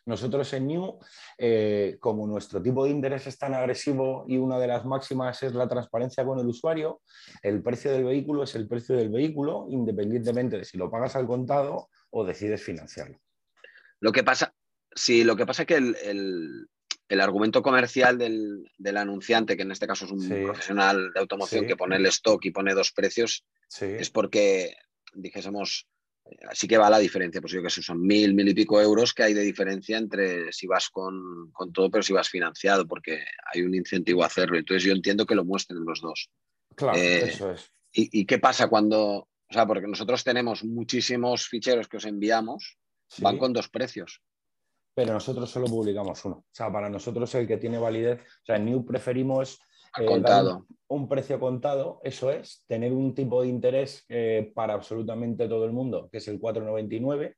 Nosotros 0.05 0.51
en 0.53 0.67
New, 0.67 0.99
eh, 1.37 1.97
como 1.99 2.25
nuestro 2.25 2.61
tipo 2.61 2.83
de 2.83 2.89
interés 2.89 3.27
es 3.27 3.37
tan 3.37 3.53
agresivo 3.53 4.25
y 4.27 4.37
una 4.37 4.57
de 4.57 4.67
las 4.67 4.83
máximas 4.83 5.43
es 5.43 5.53
la 5.53 5.67
transparencia 5.67 6.25
con 6.25 6.39
el 6.39 6.47
usuario, 6.47 7.01
el 7.43 7.61
precio 7.61 7.91
del 7.91 8.05
vehículo 8.05 8.43
es 8.43 8.55
el 8.55 8.67
precio 8.67 8.95
del 8.95 9.09
vehículo, 9.09 9.67
independientemente 9.69 10.57
de 10.57 10.65
si 10.65 10.77
lo 10.77 10.89
pagas 10.89 11.15
al 11.15 11.27
contado 11.27 11.89
o 12.09 12.25
decides 12.25 12.63
financiarlo. 12.63 13.19
Lo 13.99 14.11
que 14.11 14.23
pasa, 14.23 14.55
sí, 14.95 15.23
lo 15.23 15.35
que 15.35 15.45
pasa 15.45 15.63
es 15.63 15.67
que 15.67 15.75
el, 15.75 16.67
argumento 17.21 17.61
comercial 17.61 18.17
del, 18.17 18.97
anunciante, 18.97 19.55
que 19.55 19.63
en 19.63 19.71
este 19.71 19.85
caso 19.85 20.05
es 20.05 20.11
un 20.11 20.27
profesional 20.27 21.11
de 21.13 21.19
automoción 21.19 21.67
que 21.67 21.75
pone 21.75 21.97
el 21.97 22.05
stock 22.07 22.43
y 22.45 22.51
pone 22.51 22.73
dos 22.73 22.91
precios, 22.91 23.45
es 23.79 24.09
porque 24.09 24.75
dijésemos 25.13 25.87
Así 26.49 26.67
que 26.67 26.77
va 26.77 26.89
la 26.89 26.99
diferencia, 26.99 27.41
pues 27.41 27.53
yo 27.53 27.61
que 27.61 27.69
sé, 27.69 27.81
son 27.81 28.01
mil, 28.01 28.33
mil 28.33 28.47
y 28.47 28.53
pico 28.53 28.79
euros 28.79 29.13
que 29.13 29.23
hay 29.23 29.33
de 29.33 29.41
diferencia 29.41 29.97
entre 29.97 30.51
si 30.51 30.67
vas 30.67 30.89
con, 30.89 31.51
todo, 31.73 31.89
pero 31.89 32.03
si 32.03 32.13
vas 32.13 32.29
financiado, 32.29 32.87
porque 32.87 33.23
hay 33.53 33.61
un 33.61 33.75
incentivo 33.75 34.23
a 34.23 34.27
hacerlo. 34.27 34.57
Entonces 34.57 34.83
yo 34.83 34.93
entiendo 34.93 35.25
que 35.25 35.35
lo 35.35 35.43
muestren 35.43 35.83
los 35.83 36.01
dos. 36.01 36.29
Claro, 36.75 36.97
eh, 36.97 37.25
eso 37.25 37.51
es. 37.51 37.71
Y, 37.93 38.25
qué 38.25 38.39
pasa 38.39 38.69
cuando, 38.69 39.01
o 39.01 39.27
sea, 39.49 39.67
porque 39.67 39.87
nosotros 39.87 40.23
tenemos 40.23 40.63
muchísimos 40.63 41.45
ficheros 41.45 41.89
que 41.89 41.97
os 41.97 42.05
enviamos, 42.05 42.77
van 43.17 43.37
con 43.37 43.51
dos 43.51 43.67
precios. 43.67 44.21
Pero 44.93 45.13
nosotros 45.13 45.49
solo 45.49 45.67
publicamos 45.67 46.23
uno. 46.23 46.35
O 46.35 46.53
sea, 46.53 46.71
para 46.71 46.89
nosotros 46.89 47.33
el 47.35 47.47
que 47.47 47.57
tiene 47.57 47.77
validez, 47.77 48.21
o 48.21 48.45
sea, 48.45 48.55
en 48.55 48.65
New 48.65 48.85
preferimos 48.85 49.59
eh, 49.97 50.05
contado. 50.05 50.65
Un, 50.87 51.07
precio 51.07 51.39
contado, 51.39 51.99
eso 52.03 52.31
es, 52.31 52.63
tener 52.67 52.91
un 52.91 53.13
tipo 53.15 53.41
de 53.41 53.47
interés 53.47 54.05
eh, 54.09 54.51
para 54.53 54.73
absolutamente 54.73 55.47
todo 55.47 55.65
el 55.65 55.71
mundo, 55.71 56.09
que 56.11 56.17
es 56.17 56.27
el 56.27 56.39
499, 56.39 57.37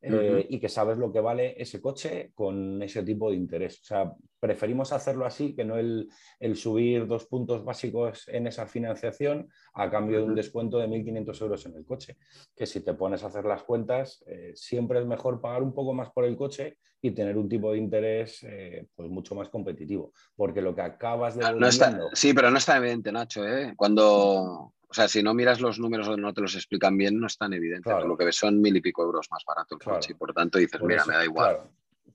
eh, 0.00 0.46
y 0.48 0.60
que 0.60 0.68
sabes 0.68 0.96
lo 0.96 1.12
que 1.12 1.20
vale 1.20 1.60
ese 1.60 1.80
coche 1.80 2.30
con 2.34 2.80
ese 2.82 3.02
tipo 3.02 3.30
de 3.30 3.36
interés. 3.36 3.80
O 3.80 3.84
sea, 3.84 4.12
preferimos 4.38 4.92
hacerlo 4.92 5.26
así 5.26 5.56
que 5.56 5.64
no 5.64 5.76
el, 5.76 6.08
subir 6.54 7.06
dos 7.06 7.26
puntos 7.26 7.64
básicos 7.64 8.28
en 8.28 8.46
esa 8.46 8.66
financiación 8.66 9.48
a 9.74 9.90
cambio 9.90 10.18
de 10.18 10.24
un 10.24 10.34
descuento 10.36 10.78
de 10.78 10.86
1.500 10.86 11.42
euros 11.42 11.66
en 11.66 11.74
el 11.74 11.84
coche. 11.84 12.16
Que 12.54 12.66
si 12.66 12.80
te 12.80 12.94
pones 12.94 13.24
a 13.24 13.26
hacer 13.26 13.44
las 13.44 13.64
cuentas, 13.64 14.22
eh, 14.26 14.52
siempre 14.54 15.00
es 15.00 15.06
mejor 15.06 15.40
pagar 15.40 15.62
un 15.62 15.74
poco 15.74 15.92
más 15.92 16.10
por 16.10 16.24
el 16.24 16.36
coche 16.36 16.78
y 17.00 17.10
tener 17.10 17.36
un 17.36 17.48
tipo 17.48 17.72
de 17.72 17.78
interés 17.78 18.44
eh, 18.44 18.86
pues 18.94 19.08
mucho 19.10 19.34
más 19.34 19.48
competitivo. 19.48 20.12
Porque 20.36 20.62
lo 20.62 20.74
que 20.74 20.82
acabas 20.82 21.36
de... 21.36 21.52
No 21.54 21.68
sí, 22.12 22.32
pero 22.32 22.50
no 22.50 22.58
está 22.58 22.76
evidente, 22.76 23.10
Nacho. 23.10 23.42
Cuando, 23.76 24.74
o 24.90 24.94
sea, 24.94 25.06
si 25.06 25.22
no 25.22 25.34
miras 25.34 25.60
los 25.60 25.78
números 25.78 26.08
o 26.08 26.16
no 26.16 26.32
te 26.32 26.40
los 26.40 26.54
explican 26.54 26.96
bien, 26.96 27.20
no 27.20 27.26
es 27.26 27.36
tan 27.36 27.52
evidente. 27.52 27.90
Lo 28.06 28.16
que 28.16 28.24
ves 28.24 28.36
son 28.36 28.60
mil 28.60 28.74
y 28.74 28.80
pico 28.80 29.02
euros 29.02 29.28
más 29.30 29.44
barato 29.46 29.74
el 29.74 29.82
coche. 29.82 30.12
Y 30.12 30.14
por 30.14 30.32
tanto 30.32 30.58
dices, 30.58 30.80
mira, 30.82 31.04
me 31.04 31.14
da 31.14 31.24
igual. 31.24 31.58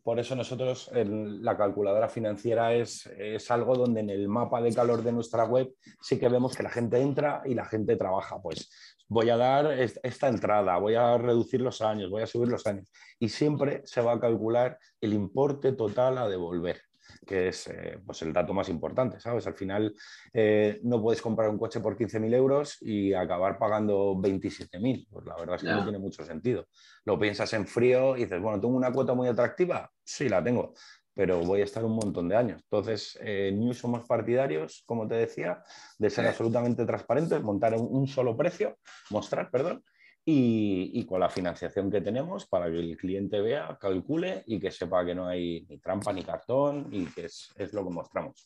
Por 0.01 0.19
eso 0.19 0.35
nosotros 0.35 0.89
la 0.93 1.55
calculadora 1.55 2.09
financiera 2.09 2.73
es, 2.73 3.05
es, 3.05 3.49
algo 3.51 3.75
donde 3.75 4.01
en 4.01 4.09
el 4.09 4.27
mapa 4.27 4.59
de 4.59 4.73
calor 4.73 5.03
de 5.03 5.13
nuestra 5.13 5.45
web 5.45 5.71
sí 6.01 6.19
que 6.19 6.27
vemos 6.27 6.57
que 6.57 6.63
la 6.63 6.71
gente 6.71 6.99
entra 6.99 7.43
y 7.45 7.53
la 7.53 7.65
gente 7.65 7.95
trabaja. 7.95 8.41
Pues 8.41 8.69
voy 9.07 9.29
a 9.29 9.37
dar 9.37 9.71
esta 9.71 10.27
entrada, 10.27 10.77
voy 10.77 10.95
a 10.95 11.17
reducir 11.17 11.61
los 11.61 11.81
años, 11.81 12.09
voy 12.09 12.23
a 12.23 12.27
subir 12.27 12.49
los 12.49 12.65
años. 12.65 12.91
Y 13.19 13.29
siempre 13.29 13.81
se 13.85 14.01
va 14.01 14.13
a 14.13 14.19
calcular 14.19 14.79
el 14.99 15.13
importe 15.13 15.73
total 15.73 16.17
a 16.17 16.27
devolver 16.27 16.81
que 17.25 17.49
es 17.49 17.67
eh, 17.67 17.99
pues 18.05 18.21
el 18.21 18.33
dato 18.33 18.53
más 18.53 18.69
importante, 18.69 19.19
¿sabes? 19.19 19.47
Al 19.47 19.53
final 19.53 19.93
eh, 20.33 20.79
no 20.83 21.01
puedes 21.01 21.21
comprar 21.21 21.49
un 21.49 21.57
coche 21.57 21.79
por 21.79 21.97
15.000 21.97 22.33
euros 22.33 22.77
y 22.81 23.13
acabar 23.13 23.57
pagando 23.57 24.15
27.000. 24.15 25.07
Pues 25.09 25.25
la 25.25 25.35
verdad 25.35 25.55
es 25.55 25.63
que 25.63 25.69
no 25.69 25.83
tiene 25.83 25.99
mucho 25.99 26.23
sentido. 26.23 26.67
Lo 27.05 27.19
piensas 27.19 27.51
en 27.53 27.67
frío 27.67 28.15
y 28.15 28.21
dices, 28.21 28.41
bueno, 28.41 28.59
¿tengo 28.59 28.75
una 28.75 28.91
cuota 28.91 29.13
muy 29.13 29.27
atractiva? 29.27 29.89
Sí, 30.03 30.29
la 30.29 30.43
tengo, 30.43 30.73
pero 31.13 31.39
voy 31.39 31.61
a 31.61 31.65
estar 31.65 31.83
un 31.83 31.95
montón 31.95 32.27
de 32.27 32.35
años. 32.35 32.61
Entonces, 32.63 33.17
eh, 33.21 33.51
New 33.53 33.73
somos 33.73 34.05
partidarios, 34.05 34.83
como 34.85 35.07
te 35.07 35.15
decía, 35.15 35.63
de 35.97 36.09
ser 36.09 36.27
absolutamente 36.27 36.85
transparentes, 36.85 37.41
montar 37.41 37.75
un 37.75 38.07
solo 38.07 38.35
precio, 38.35 38.77
mostrar, 39.09 39.49
perdón, 39.49 39.83
y, 40.25 41.05
con 41.05 41.19
la 41.19 41.29
financiación 41.29 41.91
que 41.91 42.01
tenemos 42.01 42.45
para 42.45 42.71
que 42.71 42.79
el 42.79 42.97
cliente 42.97 43.41
vea, 43.41 43.77
calcule 43.79 44.43
y 44.47 44.59
que 44.59 44.71
sepa 44.71 45.05
que 45.05 45.15
no 45.15 45.27
hay 45.27 45.65
ni 45.67 45.79
trampa 45.79 46.13
ni 46.13 46.23
cartón 46.23 46.87
y 46.91 47.05
que 47.07 47.25
es, 47.25 47.51
lo 47.73 47.83
que 47.83 47.93
mostramos. 47.93 48.45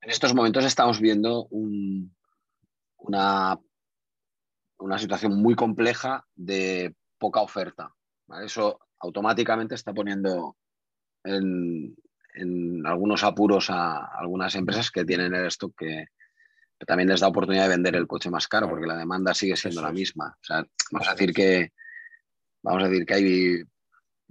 En 0.00 0.10
estos 0.10 0.34
momentos 0.34 0.64
estamos 0.64 1.00
viendo 1.00 1.48
una, 2.98 3.58
una 4.78 4.98
situación 4.98 5.36
muy 5.40 5.54
compleja 5.54 6.24
de 6.34 6.94
poca 7.18 7.42
oferta. 7.42 7.94
Eso 8.42 8.78
automáticamente 8.98 9.74
está 9.74 9.92
poniendo 9.92 10.56
en, 11.24 11.94
en, 12.34 12.86
algunos 12.86 13.22
apuros 13.22 13.68
a 13.68 14.18
algunas 14.18 14.54
empresas 14.54 14.90
que 14.90 15.04
tienen 15.04 15.34
el 15.34 15.46
stock 15.46 15.74
que, 15.76 16.06
también 16.84 17.08
les 17.08 17.20
da 17.20 17.28
oportunidad 17.28 17.64
de 17.64 17.70
vender 17.70 17.96
el 17.96 18.06
coche 18.06 18.30
más 18.30 18.48
caro, 18.48 18.68
porque 18.68 18.86
la 18.86 18.96
demanda 18.96 19.32
sigue 19.32 19.56
siendo 19.56 19.80
la 19.80 19.92
misma. 19.92 20.36
O 20.40 20.44
sea, 20.44 20.66
vamos 20.90 21.08
a 21.08 21.12
decir 21.12 21.32
que 21.32 21.72
vamos 22.62 22.82
a 22.82 22.88
decir 22.88 23.06
que 23.06 23.14
hay 23.14 23.62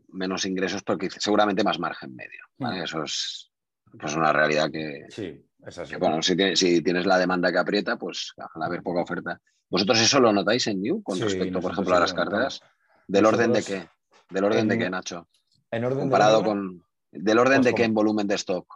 menos 0.09 0.45
ingresos, 0.45 0.83
porque 0.83 1.09
seguramente 1.09 1.63
más 1.63 1.79
margen 1.79 2.15
medio. 2.15 2.43
Mm. 2.57 2.83
Eso 2.83 3.03
es 3.03 3.51
pues 3.99 4.15
una 4.15 4.33
realidad 4.33 4.69
que, 4.71 5.05
sí, 5.09 5.41
es 5.65 5.77
así. 5.77 5.95
bueno, 5.95 6.21
si 6.21 6.35
tienes, 6.81 7.05
la 7.05 7.17
demanda 7.17 7.51
que 7.51 7.57
aprieta, 7.57 7.97
pues 7.97 8.33
al 8.37 8.63
haber 8.63 8.83
poca 8.83 9.01
oferta. 9.01 9.39
¿Vosotros 9.69 9.99
eso 10.01 10.19
lo 10.19 10.31
notáis 10.31 10.67
en 10.67 10.81
New 10.81 11.01
con 11.01 11.19
respecto, 11.19 11.59
por 11.59 11.71
ejemplo, 11.71 11.95
a 11.95 11.99
las 11.99 12.13
carteras? 12.13 12.61
¿Del 13.07 13.25
orden 13.25 13.53
de 13.53 13.63
qué? 13.63 13.87
¿Del 14.29 14.43
orden 14.43 14.67
de 14.67 14.77
qué, 14.77 14.89
Nacho? 14.89 15.27
En 15.71 15.85
orden 15.85 15.99
Comparado 15.99 16.43
con. 16.43 16.83
¿Del 17.11 17.39
orden 17.39 17.61
pues 17.61 17.65
de 17.65 17.73
qué 17.73 17.83
en 17.83 17.93
volumen 17.93 18.27
de 18.27 18.35
stock? 18.35 18.67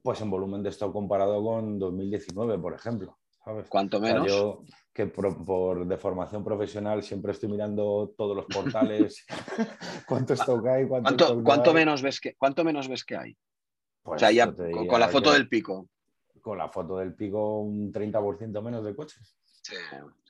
Pues 0.00 0.20
en 0.20 0.30
volumen 0.30 0.62
de 0.62 0.70
stock 0.70 0.92
comparado 0.92 1.42
con 1.42 1.78
2019, 1.78 2.58
por 2.58 2.74
ejemplo. 2.74 3.18
¿sabes? 3.44 3.66
¿Cuánto 3.68 4.00
menos? 4.00 4.26
yo, 4.26 4.64
que 4.92 5.06
por, 5.06 5.86
de 5.86 5.96
formación 5.96 6.44
profesional 6.44 7.02
siempre 7.02 7.32
estoy 7.32 7.48
mirando 7.48 8.14
todos 8.16 8.36
los 8.36 8.46
portales, 8.46 9.26
cuánto 10.06 10.34
stock 10.34 10.66
hay, 10.66 10.86
cuánto, 10.86 11.42
¿Cuánto, 11.42 11.74
menos 11.74 12.02
ves 12.02 12.20
que, 12.20 12.34
¿Cuánto 12.34 12.64
menos 12.64 12.88
ves 12.88 13.04
que 13.04 13.16
hay? 13.16 13.36
o 14.04 14.18
sea, 14.18 14.30
ya 14.30 14.52
con, 14.52 15.00
la 15.00 15.08
foto 15.08 15.32
del 15.32 15.48
pico. 15.48 15.88
Con 16.40 16.58
la 16.58 16.68
foto 16.68 16.98
del 16.98 17.14
pico, 17.14 17.60
un 17.60 17.92
30% 17.92 18.62
menos 18.62 18.84
de 18.84 18.96
coches. 18.96 19.36
Sí, 19.62 19.76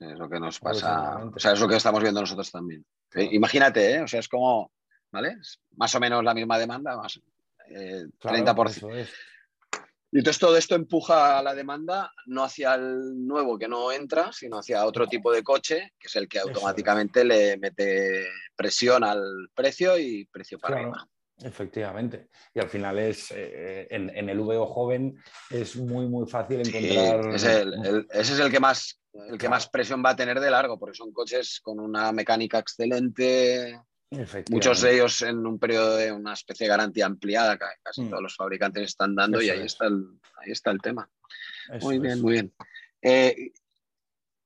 es 0.01 0.19
lo 0.19 0.29
que 0.29 0.39
nos 0.39 0.61
pasa. 0.61 1.25
O 1.35 1.39
sea, 1.39 1.53
es 1.53 1.61
lo 1.61 1.67
que 1.67 1.77
estamos 1.77 2.03
viendo 2.03 2.21
nosotros 2.21 2.51
también. 2.51 2.85
Imagínate, 3.15 3.95
¿eh? 3.95 4.03
O 4.03 4.07
sea, 4.07 4.21
es 4.21 4.29
como, 4.29 4.73
¿vale? 5.11 5.37
Más 5.77 5.95
o 5.95 6.01
menos 6.01 6.23
la 6.23 6.35
misma 6.35 6.59
demanda, 6.59 6.97
más, 6.97 7.19
eh, 7.69 8.05
30%. 8.21 9.09
Y 10.13 10.19
entonces 10.19 10.39
todo 10.39 10.57
esto 10.59 10.75
empuja 10.75 11.39
a 11.39 11.43
la 11.43 11.55
demanda 11.55 12.13
no 12.27 12.45
hacia 12.45 12.75
el 12.75 13.27
nuevo 13.27 13.59
que 13.59 13.67
no 13.67 13.91
entra, 13.91 14.31
sino 14.31 14.59
hacia 14.59 14.85
otro 14.85 15.07
tipo 15.07 15.33
de 15.33 15.43
coche, 15.43 15.93
que 15.99 16.09
es 16.09 16.17
el 16.17 16.29
que 16.29 16.39
automáticamente 16.39 17.25
le 17.25 17.57
mete 17.57 18.27
presión 18.55 19.05
al 19.05 19.49
precio 19.55 19.97
y 19.97 20.27
precio 20.27 20.59
para 20.59 20.77
arriba. 20.77 21.09
Efectivamente. 21.43 22.29
Y 22.55 22.61
al 22.61 22.69
final 22.69 22.99
es 22.99 23.33
eh, 23.35 23.89
en, 23.91 24.29
el 24.29 24.39
VO 24.39 24.67
joven 24.67 25.17
es 25.49 25.77
muy 25.77 26.07
muy 26.07 26.29
fácil 26.29 26.61
encontrar. 26.61 27.35
ese 27.35 28.05
es 28.13 28.39
el 28.39 28.51
que 28.51 28.61
más 28.61 29.03
el 29.15 29.39
que 29.39 29.49
más 29.49 29.69
presión 29.69 30.03
va 30.05 30.11
a 30.11 30.17
tener 30.17 30.41
de 30.41 30.51
largo, 30.51 30.79
porque 30.79 30.97
son 30.97 31.13
coches 31.13 31.61
con 31.63 31.79
una 31.79 32.13
mecánica 32.13 32.59
excelente, 32.59 33.79
Muchos 34.51 34.81
de 34.81 34.95
ellos 34.95 35.23
en 35.23 35.47
un 35.47 35.59
periodo 35.59 35.97
de 35.97 36.13
una 36.13 36.35
especie 36.35 36.67
de 36.67 36.71
garantía 36.71 37.07
ampliada, 37.07 37.57
que 37.57 37.65
casi 37.83 38.03
mm. 38.03 38.11
todos 38.11 38.23
los 38.23 38.37
fabricantes 38.37 38.85
están 38.85 39.15
dando 39.15 39.41
y 39.41 39.51
ahí, 39.51 39.63
está 39.65 39.87
el, 39.87 40.05
ahí 40.39 40.53
está 40.53 40.71
el 40.71 40.81
tema. 40.81 41.09
muy 41.81 41.99
bien, 41.99 42.21
muy 42.21 42.33
bien. 42.33 42.53
Eh, 43.01 43.53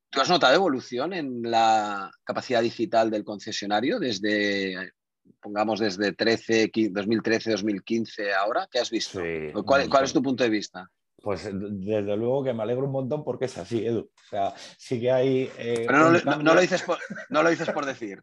¿Tú 0.09 0.21
has 0.21 0.31
notado 0.31 0.55
evolución 0.55 1.13
en 1.13 1.43
la 1.43 2.11
capacidad 2.25 2.63
digital 2.63 3.11
del 3.11 3.25
concesionario 3.25 3.99
desde, 3.99 4.93
pongamos, 5.41 5.81
desde 5.81 6.13
2013, 6.13 7.51
2015 7.51 8.35
ahora? 8.35 8.69
¿Qué 8.71 8.79
has 8.79 8.91
visto? 8.91 9.21
¿Cuál, 9.65 10.05
es 10.05 10.13
tu 10.13 10.23
punto 10.23 10.45
de 10.45 10.51
vista? 10.51 10.91
Pues 11.17 11.45
desde 11.45 12.17
luego 12.17 12.45
que 12.45 12.55
me 12.55 12.63
alegro 12.63 12.87
un 12.87 12.93
montón 12.93 13.25
porque 13.25 13.47
es 13.47 13.59
así, 13.59 13.85
Edu. 13.85 14.11
O 14.15 14.29
sea, 14.31 14.55
sí 14.79 15.01
que 15.01 15.11
hay. 15.11 15.51
Eh, 15.59 15.85
Pero 15.87 16.13
no, 16.43 16.55
lo 16.55 16.61
dices 16.61 16.85
no 17.29 17.43
lo 17.43 17.51
dices 17.51 17.69
por 17.71 17.85
decir. 17.85 18.23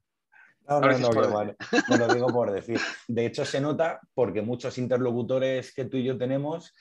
No, 0.68 0.80
no, 0.80 0.98
no, 0.98 1.10
no 1.12 1.98
lo 1.98 2.14
digo 2.14 2.28
por 2.28 2.52
decir. 2.52 2.80
De 3.08 3.26
hecho, 3.26 3.46
se 3.46 3.60
nota 3.60 4.00
porque 4.14 4.42
muchos 4.42 4.78
interlocutores 4.78 5.74
que 5.74 5.86
tú 5.86 5.98
y 5.98 6.06
yo 6.06 6.18
tenemos 6.18 6.74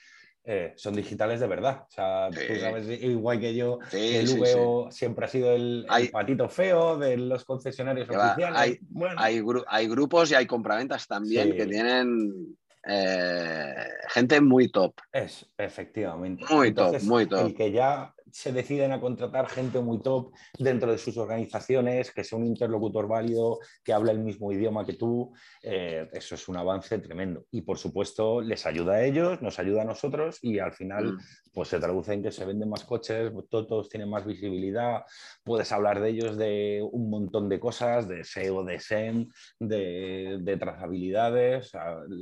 eh, 0.45 0.73
son 0.77 0.95
digitales 0.95 1.39
de 1.39 1.47
verdad. 1.47 1.85
O 1.89 1.91
sea, 1.91 2.29
tú 2.31 2.61
sabes 2.61 2.89
igual 3.03 3.39
que 3.39 3.55
yo, 3.55 3.79
el 3.93 4.39
VO 4.39 4.91
siempre 4.91 5.27
ha 5.27 5.29
sido 5.29 5.53
el, 5.53 5.87
patito 6.11 6.49
feo 6.49 6.99
de 6.99 7.17
los 7.17 7.45
concesionarios 7.45 8.09
oficiales. 8.09 8.81
Hay, 9.17 9.41
hay, 9.69 9.89
grupos 9.89 10.33
y 10.33 10.35
hay 10.35 10.47
compraventas 10.47 11.07
también 11.07 11.57
que 11.57 11.67
tienen 11.67 12.57
eh, 12.85 13.75
gente 14.09 14.41
muy 14.41 14.69
top. 14.69 14.95
Es, 15.13 15.49
efectivamente. 15.57 16.45
Muy 16.51 16.75
top, 16.75 17.01
muy 17.03 17.27
top. 17.27 17.47
El 17.47 17.55
que 17.55 17.71
ya 17.71 18.13
se 18.33 18.51
deciden 18.51 18.93
a 18.93 19.01
contratar 19.01 19.49
gente 19.49 19.79
muy 19.81 20.01
top 20.01 20.33
dentro 20.59 20.91
de 20.91 20.99
sus 20.99 21.17
organizaciones, 21.19 22.11
que 22.11 22.25
sea 22.25 22.39
un 22.39 22.47
interlocutor 22.47 23.07
válido, 23.07 23.61
que 23.85 23.93
hable 23.93 24.11
el 24.13 24.21
mismo 24.21 24.51
idioma 24.51 24.87
que 24.87 24.95
tú. 24.95 25.33
Eh, 25.63 26.09
eso 26.13 26.35
es 26.35 26.49
un 26.49 26.57
avance 26.57 26.99
tremendo. 26.99 27.45
Y 27.51 27.61
por 27.61 27.79
supuesto, 27.79 28.41
les 28.41 28.65
ayuda 28.67 28.95
a 28.95 29.05
ellos, 29.05 29.43
nos 29.43 29.59
ayuda 29.59 29.83
a 29.83 29.85
nosotros 29.85 30.39
y 30.43 30.59
al 30.59 30.73
final 30.73 31.13
mm. 31.13 31.19
pues 31.53 31.69
se 31.69 31.79
traduce 31.79 32.15
en 32.15 32.23
que 32.23 32.33
se 32.33 32.45
venden 32.47 32.71
más 32.71 32.85
coches, 32.85 33.31
todos 33.51 33.89
tienen 33.91 34.09
más 34.09 34.25
visibilidad, 34.25 35.05
puedes 35.45 35.71
hablar 35.71 36.01
de 36.01 36.09
ellos 36.09 36.39
de 36.39 36.81
un 36.91 37.11
montón 37.11 37.51
de 37.51 37.61
cosas, 37.61 38.09
de 38.09 38.25
SEO, 38.25 38.65
de 38.65 38.81
SEM, 38.81 39.29
de, 39.61 40.57
trazabilidades. 40.59 41.71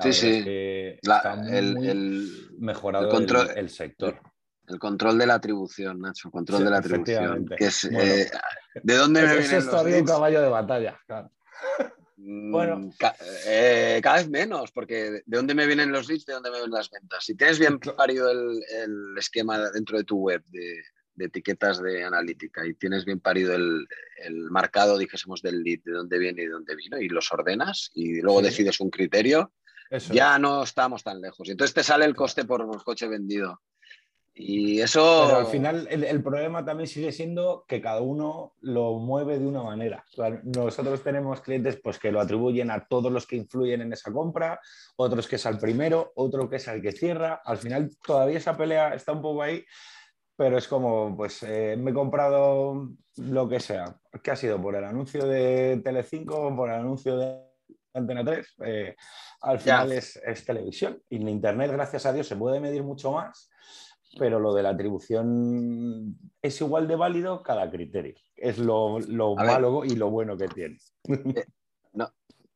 sí, 0.03 0.13
sí. 0.13 0.45
el, 0.47 2.29
mejorado 2.59 3.17
el 3.55 3.71
sector. 3.71 4.21
El 4.71 4.79
control 4.79 5.19
de 5.19 5.27
la 5.27 5.35
atribución, 5.35 6.01
Nacho, 6.01 6.31
control 6.31 6.65
de 6.65 6.71
la 6.71 6.79
atribución. 6.79 7.47
Eh, 7.59 8.31
¿De 8.83 8.95
dónde 8.95 9.23
me 9.23 9.37
vienen 9.39 9.67
los 9.67 9.85
un 9.85 10.05
caballo 10.05 10.41
de 10.41 10.49
batalla, 10.49 10.97
mm, 12.17 12.53
bueno. 12.53 12.93
Eh, 13.47 13.99
cada 14.01 14.19
vez 14.19 14.31
menos, 14.31 14.71
porque 14.71 15.23
¿de 15.27 15.37
dónde 15.37 15.55
me 15.55 15.67
vienen 15.67 15.91
los 15.91 16.09
leads? 16.09 16.25
¿De 16.25 16.35
dónde 16.35 16.51
me 16.51 16.59
vienen 16.59 16.73
las 16.73 16.89
ventas? 16.89 17.25
Si 17.25 17.35
tienes 17.35 17.59
bien 17.59 17.81
parido 17.81 18.31
el, 18.31 19.19
esquema 19.19 19.59
dentro 19.71 19.99
de 19.99 20.05
tu 20.05 20.19
web 20.19 20.45
de, 20.47 20.83
etiquetas 21.19 21.83
de 21.83 22.05
analítica 22.05 22.65
y 22.65 22.75
tienes 22.75 23.05
bien 23.05 23.19
parido 23.19 23.53
el, 23.55 23.87
marcado, 24.51 24.97
dijésemos, 24.99 25.43
del 25.43 25.63
lead, 25.65 25.81
de 25.85 25.93
dónde 25.93 26.19
viene 26.19 26.43
y 26.43 26.47
de 26.47 26.53
dónde 26.53 26.77
vino, 26.77 26.99
y 26.99 27.09
los 27.09 27.31
ordenas 27.33 27.91
y 27.95 28.21
luego 28.21 28.41
decides 28.41 28.79
un 28.81 28.91
criterio, 28.91 29.53
ya 30.13 30.39
no 30.39 30.63
estamos 30.63 31.03
tan 31.03 31.21
lejos. 31.21 31.49
Y 31.49 31.51
entonces 31.51 31.75
te 31.75 31.83
sale 31.83 32.05
el 32.05 32.15
coste 32.15 32.45
por 32.45 32.85
coche 32.85 33.09
vendido. 33.09 33.61
Y 34.35 34.81
eso... 34.81 35.25
Pero 35.27 35.39
al 35.39 35.47
final 35.47 35.89
el, 35.91 36.23
problema 36.23 36.65
también 36.65 36.87
sigue 36.87 37.13
siendo 37.13 37.65
que 37.67 37.81
cada 37.81 38.01
uno 38.01 38.55
lo 38.61 38.95
mueve 38.95 39.39
de 39.39 39.47
una 39.47 39.63
manera. 39.63 40.05
nosotros 40.45 41.03
tenemos 41.03 41.41
clientes 41.41 41.79
pues, 41.83 41.99
que 41.99 42.13
lo 42.13 42.21
atribuyen 42.21 42.71
a 42.71 42.87
todos 42.87 43.11
los 43.11 43.27
que 43.27 43.37
influyen 43.37 43.83
en 43.83 43.93
esa 43.93 44.13
compra, 44.13 44.61
otros 44.97 45.27
que 45.27 45.37
es 45.37 45.47
al 45.47 45.59
primero, 45.59 46.13
otro 46.15 46.49
que 46.49 46.57
es 46.57 46.69
al 46.69 46.81
que 46.81 46.93
cierra. 46.93 47.41
Al 47.45 47.59
final 47.59 47.91
todavía 48.05 48.39
esa 48.39 48.57
pelea 48.57 48.95
está 48.95 49.13
un 49.13 49.23
poco 49.23 49.43
ahí, 49.43 49.65
pero 50.37 50.57
es 50.57 50.69
como, 50.69 51.17
pues 51.17 51.43
eh, 51.43 51.77
me 51.77 51.91
he 51.91 51.95
comprado 51.95 52.89
lo 53.17 53.49
que 53.49 53.61
sea. 53.61 53.97
¿Qué 54.23 54.31
ha 54.31 54.37
sido? 54.37 54.63
¿Por 54.63 54.77
el 54.77 54.85
anuncio 54.85 55.27
de 55.27 55.81
Telecinco 55.83 56.55
por 56.57 56.71
el 56.71 56.77
anuncio 56.77 57.19
de 57.19 57.43
Antena 57.93 58.25
3? 58.25 58.55
Eh, 58.65 58.97
al 59.43 59.59
final 59.59 59.93
es, 59.93 60.17
es 60.17 60.45
televisión. 60.45 61.03
Y 61.11 61.17
en 61.17 61.29
Internet, 61.29 61.73
gracias 61.73 62.07
a 62.07 62.13
Dios, 62.13 62.29
se 62.29 62.37
puede 62.37 62.61
medir 62.61 62.85
mucho 62.85 63.11
más 63.13 63.51
pero 64.19 64.41
lo 64.41 64.55
de 64.55 64.63
la 64.63 64.71
atribución 64.71 66.19
es 66.43 66.61
igual 66.61 66.89
de 66.89 66.97
válido 66.97 67.43
cada 67.43 67.71
criterio. 67.71 68.15
Es 68.37 68.59
lo, 68.59 68.99
malo 69.37 69.85
y 69.85 69.97
lo 69.97 70.11
bueno 70.11 70.37
que 70.37 70.49
tiene. 70.49 70.79
Eh, 71.09 71.45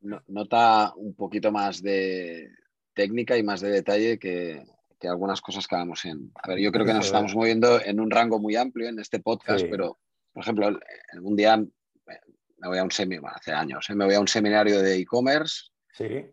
no, 0.01 0.23
nota 0.29 0.93
un 0.97 1.15
poquito 1.15 1.51
más 1.51 1.83
de 1.83 2.51
técnica 2.93 3.37
y 3.37 3.43
más 3.43 3.61
de 3.61 3.71
detalle 3.71 4.19
que, 4.19 4.63
algunas 5.03 5.43
cosas 5.43 5.67
que 5.67 5.75
hagamos 5.75 6.03
en... 6.07 6.33
A 6.43 6.49
ver, 6.49 6.59
yo 6.61 6.73
creo 6.73 6.87
que 6.87 6.95
nos 6.95 7.05
estamos 7.05 7.35
moviendo 7.35 7.79
en 7.79 8.01
un 8.01 8.11
rango 8.11 8.39
muy 8.39 8.57
amplio 8.57 8.89
en 8.89 8.99
este 8.99 9.21
podcast, 9.21 9.67
pero, 9.69 9.99
por 10.33 10.43
ejemplo, 10.43 10.79
un 11.21 11.37
día 11.37 11.59
me 11.59 12.69
voy 12.69 12.79
a 12.79 12.85
un 12.85 12.91
seminario, 12.91 13.29
hace 13.37 13.53
años, 13.53 13.91
¿eh? 13.91 13.95
me 13.95 14.07
voy 14.07 14.15
a 14.15 14.21
un 14.21 14.29
seminario 14.29 14.81
de 14.81 14.97
e-commerce 14.97 15.65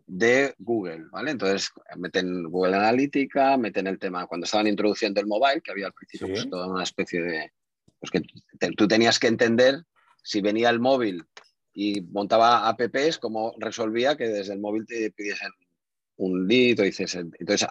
de 0.06 0.54
Google, 0.58 1.04
¿vale? 1.10 1.30
Entonces 1.32 1.70
meten 1.96 2.44
Google 2.44 2.76
Analítica, 2.76 3.56
meten 3.56 3.86
el 3.86 3.98
tema 3.98 4.26
cuando 4.26 4.44
estaban 4.44 4.66
introduciendo 4.66 5.20
el 5.20 5.26
mobile, 5.26 5.60
que 5.60 5.70
había 5.70 5.86
al 5.86 5.92
principio 5.92 6.28
pues, 6.28 6.50
toda 6.50 6.68
una 6.68 6.82
especie 6.82 7.22
de... 7.22 7.52
Pues 7.98 8.10
que 8.10 8.22
tú 8.76 8.88
tenías 8.88 9.18
que 9.18 9.28
entender 9.28 9.84
si 10.22 10.40
venía 10.40 10.70
el 10.70 10.80
móvil 10.80 11.24
y 11.72 12.00
montaba 12.00 12.68
apps, 12.68 13.18
cómo 13.18 13.54
resolvía 13.58 14.16
que 14.16 14.28
desde 14.28 14.54
el 14.54 14.60
móvil 14.60 14.84
te 14.86 15.10
pidiesen 15.12 15.50
un 16.16 16.46
lead 16.46 16.80
o 16.80 16.82
dices... 16.82 17.14
Entonces 17.14 17.68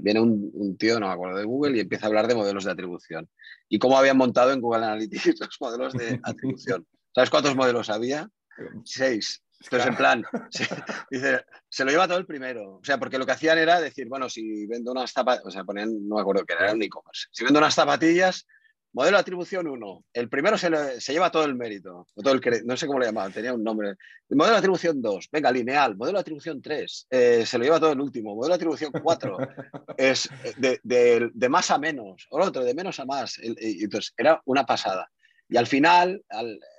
viene 0.00 0.20
un, 0.20 0.76
tío, 0.78 0.98
no 1.00 1.08
me 1.08 1.12
acuerdo, 1.12 1.38
de 1.38 1.44
Google 1.44 1.76
y 1.76 1.80
empieza 1.80 2.06
a 2.06 2.08
hablar 2.08 2.28
de 2.28 2.34
modelos 2.34 2.64
de 2.64 2.70
atribución 2.70 3.28
y 3.68 3.78
cómo 3.78 3.98
habían 3.98 4.16
montado 4.16 4.52
en 4.52 4.60
Google 4.60 4.84
Analytics 4.84 5.24
los 5.40 5.60
modelos 5.60 5.92
de 5.92 6.20
atribución. 6.22 6.86
¿Sabes 7.14 7.30
cuántos 7.30 7.54
modelos 7.56 7.90
había? 7.90 8.30
Seis. 8.84 9.42
Entonces, 9.64 9.88
en 9.88 9.96
plan, 9.96 10.24
se, 10.50 10.68
dice, 11.10 11.44
se 11.68 11.84
lo 11.84 11.90
lleva 11.90 12.08
todo 12.08 12.18
el 12.18 12.26
primero. 12.26 12.76
O 12.76 12.84
sea, 12.84 12.98
porque 12.98 13.18
lo 13.18 13.26
que 13.26 13.32
hacían 13.32 13.58
era 13.58 13.80
decir, 13.80 14.08
bueno, 14.08 14.28
si 14.28 14.66
vendo 14.66 14.92
unas 14.92 15.12
zapatillas, 15.12 15.46
o 15.46 15.50
sea, 15.50 15.64
ponían, 15.64 16.08
no 16.08 16.16
me 16.16 16.20
acuerdo 16.20 16.44
que 16.44 16.54
era 16.54 16.72
un 16.72 16.82
e-commerce. 16.82 17.28
Si 17.30 17.44
vendo 17.44 17.58
unas 17.58 17.74
zapatillas, 17.74 18.46
modelo 18.92 19.16
de 19.16 19.20
atribución 19.20 19.66
1, 19.66 20.04
el 20.12 20.28
primero 20.28 20.58
se, 20.58 20.70
lleva 21.12 21.30
todo 21.30 21.44
el 21.44 21.54
mérito, 21.54 22.06
todo 22.14 22.34
el 22.34 22.66
no 22.66 22.76
sé 22.76 22.86
cómo 22.86 22.98
le 22.98 23.06
llamaban, 23.06 23.32
tenía 23.32 23.54
un 23.54 23.64
nombre. 23.64 23.94
El 24.28 24.36
modelo 24.36 24.54
de 24.54 24.58
atribución 24.58 25.00
2, 25.00 25.28
venga, 25.32 25.50
lineal. 25.50 25.96
Modelo 25.96 26.18
de 26.18 26.22
atribución 26.22 26.60
3, 26.60 27.06
eh, 27.10 27.46
se 27.46 27.58
lo 27.58 27.64
lleva 27.64 27.80
todo 27.80 27.92
el 27.92 28.00
último. 28.00 28.34
Modelo 28.34 28.52
de 28.52 28.56
atribución 28.56 28.92
4, 28.92 29.38
es 29.96 30.28
de, 30.58 31.48
más 31.48 31.70
a 31.70 31.78
menos. 31.78 32.26
O 32.30 32.40
otro, 32.40 32.64
de 32.64 32.74
menos 32.74 33.00
a 33.00 33.04
más. 33.04 33.38
entonces, 33.42 34.12
era 34.16 34.42
una 34.44 34.64
pasada. 34.64 35.10
Y 35.48 35.56
al 35.56 35.66
final, 35.66 36.22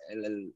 el, 0.09 0.53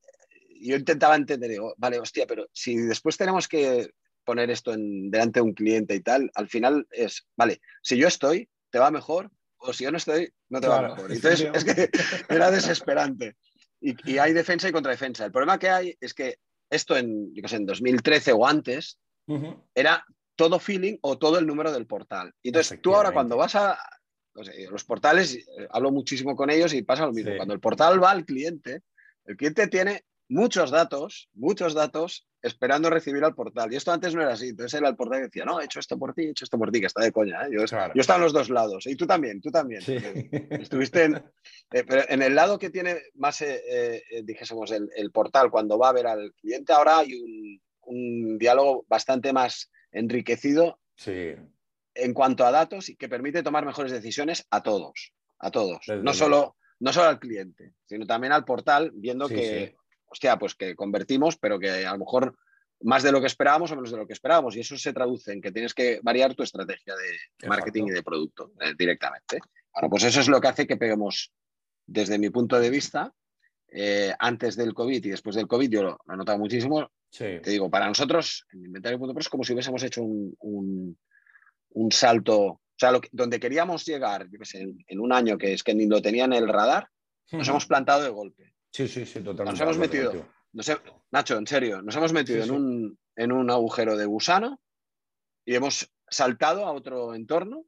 yo 0.62 0.76
intentaba 0.76 1.16
entender, 1.16 1.50
digo, 1.50 1.74
vale, 1.78 2.00
hostia, 2.00 2.26
pero 2.28 2.48
si 2.52 2.76
después 2.76 3.18
tenemos 3.18 3.48
que 3.48 3.90
poner 4.24 4.50
esto 4.52 4.74
en, 4.74 5.10
delante 5.10 5.40
de 5.40 5.46
un 5.46 5.54
cliente 5.54 5.96
y 5.96 6.02
tal, 6.02 6.30
al 6.36 6.50
final 6.50 6.88
es, 6.92 7.28
vale, 7.36 7.62
si 7.82 7.98
yo 7.98 8.08
estoy, 8.08 8.50
te 8.70 8.80
va 8.80 8.92
mejor, 8.92 9.32
o 9.58 9.74
si 9.74 9.86
yo 9.86 9.92
no 9.92 9.98
estoy, 9.98 10.32
no 10.50 10.60
te 10.60 10.68
va 10.68 10.82
mejor. 10.82 11.12
Entonces, 11.12 11.50
es 11.54 11.64
que 11.64 11.90
era 12.30 12.52
desesperante. 12.52 13.38
Y, 13.80 14.18
hay 14.18 14.34
defensa 14.34 14.68
y 14.68 14.72
contradefensa. 14.72 15.26
El 15.26 15.32
problema 15.32 15.60
que 15.60 15.70
hay 15.70 15.98
es 16.00 16.14
que 16.14 16.40
esto 16.70 16.98
en, 16.98 17.34
yo 17.34 17.48
sé, 17.48 17.56
en 17.56 17.66
2013 17.66 18.34
o 18.34 18.46
antes, 18.46 19.00
era 19.76 20.06
todo 20.36 20.60
feeling 20.60 20.98
o 21.02 21.18
todo 21.18 21.38
el 21.40 21.46
número 21.46 21.72
del 21.72 21.86
portal. 21.86 22.34
Entonces, 22.44 22.80
tú 22.82 22.96
ahora 22.96 23.12
cuando 23.12 23.36
vas 23.38 23.56
a, 23.56 23.78
los 24.70 24.84
portales, 24.84 25.36
eh, 25.36 25.68
hablo 25.72 25.92
muchísimo 25.92 26.36
con 26.36 26.50
ellos 26.50 26.74
y 26.74 26.82
pasa 26.84 27.06
lo 27.06 27.14
mismo. 27.14 27.36
Cuando 27.36 27.54
el 27.54 27.60
portal 27.60 28.02
va 28.02 28.12
al 28.12 28.26
cliente, 28.26 28.82
el 29.26 29.36
cliente 29.36 29.68
tiene 29.68 30.04
muchos 30.30 30.72
datos, 30.72 31.30
muchos 31.34 31.74
datos 31.74 32.28
esperando 32.42 32.90
recibir 32.90 33.24
al 33.24 33.36
portal. 33.36 33.72
Y 33.72 33.76
esto 33.76 33.92
antes 33.92 34.14
no 34.14 34.22
era 34.22 34.34
así. 34.34 34.50
Entonces 34.50 34.80
era 34.80 34.90
el 34.90 34.96
portal 34.96 35.20
que 35.20 35.26
decía, 35.26 35.46
no, 35.46 35.60
he 35.60 35.66
hecho 35.66 35.80
esto 35.80 35.98
por 35.98 36.14
ti, 36.14 36.24
he 36.24 36.30
hecho 36.30 36.46
esto 36.46 36.58
por 36.58 36.72
ti, 36.72 36.80
que 36.80 36.88
está 36.88 37.04
de 37.04 37.12
coña. 37.12 37.44
¿eh? 37.46 37.50
Yo, 37.52 37.64
estaba 37.64 37.94
en 37.94 38.22
los 38.22 38.34
dos 38.34 38.50
lados. 38.50 38.86
Y 38.88 38.96
tú 38.96 39.06
también, 39.08 39.42
tú 39.42 39.52
también. 39.52 39.82
Estuviste 40.50 41.06
en, 41.06 41.16
eh, 41.72 41.84
pero 41.88 42.04
en 42.08 42.22
el 42.22 42.36
lado 42.36 42.60
que 42.60 42.70
tiene 42.70 43.02
más, 43.16 43.42
eh, 43.42 44.04
dijésemos, 44.24 44.72
el, 44.72 45.12
portal 45.12 45.50
cuando 45.50 45.78
va 45.78 45.90
a 45.90 45.94
ver 45.94 46.08
al 46.08 46.34
cliente, 46.34 46.74
ahora 46.74 47.00
hay 47.00 47.14
un, 47.14 48.38
diálogo 48.38 48.86
bastante 48.90 49.32
más 49.32 49.72
enriquecido 49.92 50.80
en 51.06 52.14
cuanto 52.14 52.46
a 52.46 52.52
datos 52.52 52.90
y 52.90 52.98
que 52.98 53.08
permite 53.08 53.44
tomar 53.44 53.66
mejores 53.66 53.94
decisiones 53.94 54.46
a 54.52 54.62
todos, 54.62 55.14
a 55.40 55.50
todos. 55.52 55.80
no 55.88 56.14
solo, 56.14 56.58
no 56.80 56.92
solo 56.92 57.08
al 57.08 57.20
cliente, 57.20 57.74
sino 57.86 58.06
también 58.06 58.34
al 58.34 58.44
portal, 58.44 58.92
viendo 58.94 59.30
que 59.30 59.77
hostia, 60.08 60.38
pues 60.38 60.56
que 60.56 60.76
convertimos, 60.76 61.38
pero 61.38 61.60
que 61.60 61.86
a 61.86 61.92
lo 61.94 62.00
mejor 62.00 62.36
más 62.82 63.04
de 63.04 63.12
lo 63.12 63.20
que 63.20 63.28
esperábamos 63.28 63.72
o 63.72 63.76
menos 63.76 63.92
de 63.92 63.98
lo 63.98 64.08
que 64.08 64.14
esperábamos. 64.14 64.56
Y 64.56 64.62
eso 64.62 64.78
se 64.78 64.94
traduce 64.94 65.32
en 65.34 65.42
que 65.42 65.52
tienes 65.52 65.74
que 65.74 66.00
variar 66.04 66.36
tu 66.36 66.44
estrategia 66.44 66.94
de 66.96 67.48
marketing 67.48 67.86
y 67.88 67.92
de 67.92 68.04
producto 68.04 68.52
eh, 68.62 68.74
directamente. 68.78 69.40
Bueno, 69.74 69.90
pues 69.90 70.04
eso 70.04 70.20
es 70.20 70.28
lo 70.28 70.40
que 70.42 70.48
hace 70.48 70.68
que 70.68 70.78
peguemos, 70.78 71.32
desde 71.86 72.18
mi 72.18 72.30
punto 72.30 72.60
de 72.60 72.70
vista, 72.70 73.14
eh, 73.70 74.14
antes 74.20 74.56
del 74.56 74.74
COVID 74.74 75.06
y 75.06 75.10
después 75.10 75.36
del 75.36 75.48
COVID, 75.48 75.70
yo 75.70 75.84
lo, 75.84 76.00
he 76.12 76.16
notado 76.16 76.38
muchísimo. 76.38 76.90
Te 77.10 77.50
digo, 77.50 77.70
para 77.70 77.88
nosotros, 77.88 78.46
en 78.52 78.66
inventario.pro 78.66 79.20
es 79.20 79.30
como 79.30 79.44
si 79.44 79.54
hubiésemos 79.54 79.82
hecho 79.84 80.04
un, 80.04 80.98
salto, 81.92 82.40
o 82.40 82.62
sea, 82.76 82.92
donde 83.12 83.40
queríamos 83.40 83.86
llegar, 83.86 84.28
en, 84.54 85.00
un 85.00 85.14
año 85.14 85.38
que 85.38 85.54
es 85.54 85.64
que 85.64 85.74
ni 85.74 85.86
lo 85.86 86.02
tenían 86.02 86.34
en 86.34 86.44
el 86.44 86.50
radar, 86.50 86.90
nos 87.32 87.48
hemos 87.48 87.66
plantado 87.66 88.04
de 88.04 88.10
golpe. 88.10 88.54
Sí, 88.72 88.88
sí, 88.88 89.06
sí, 89.06 89.22
totalmente. 89.22 89.52
Nos 89.52 89.62
hemos 89.62 89.78
metido, 89.78 90.28
Nacho, 91.12 91.38
en 91.38 91.48
serio, 91.48 91.82
nos 91.82 91.96
hemos 91.96 92.14
metido 92.14 92.44
en, 92.44 92.52
Un, 92.52 93.00
en 93.16 93.32
un 93.32 93.50
agujero 93.50 93.96
de 93.96 94.06
gusano 94.06 94.62
y 95.46 95.56
hemos 95.56 95.92
saltado 96.10 96.66
a 96.66 96.72
otro 96.72 97.14
entorno 97.14 97.66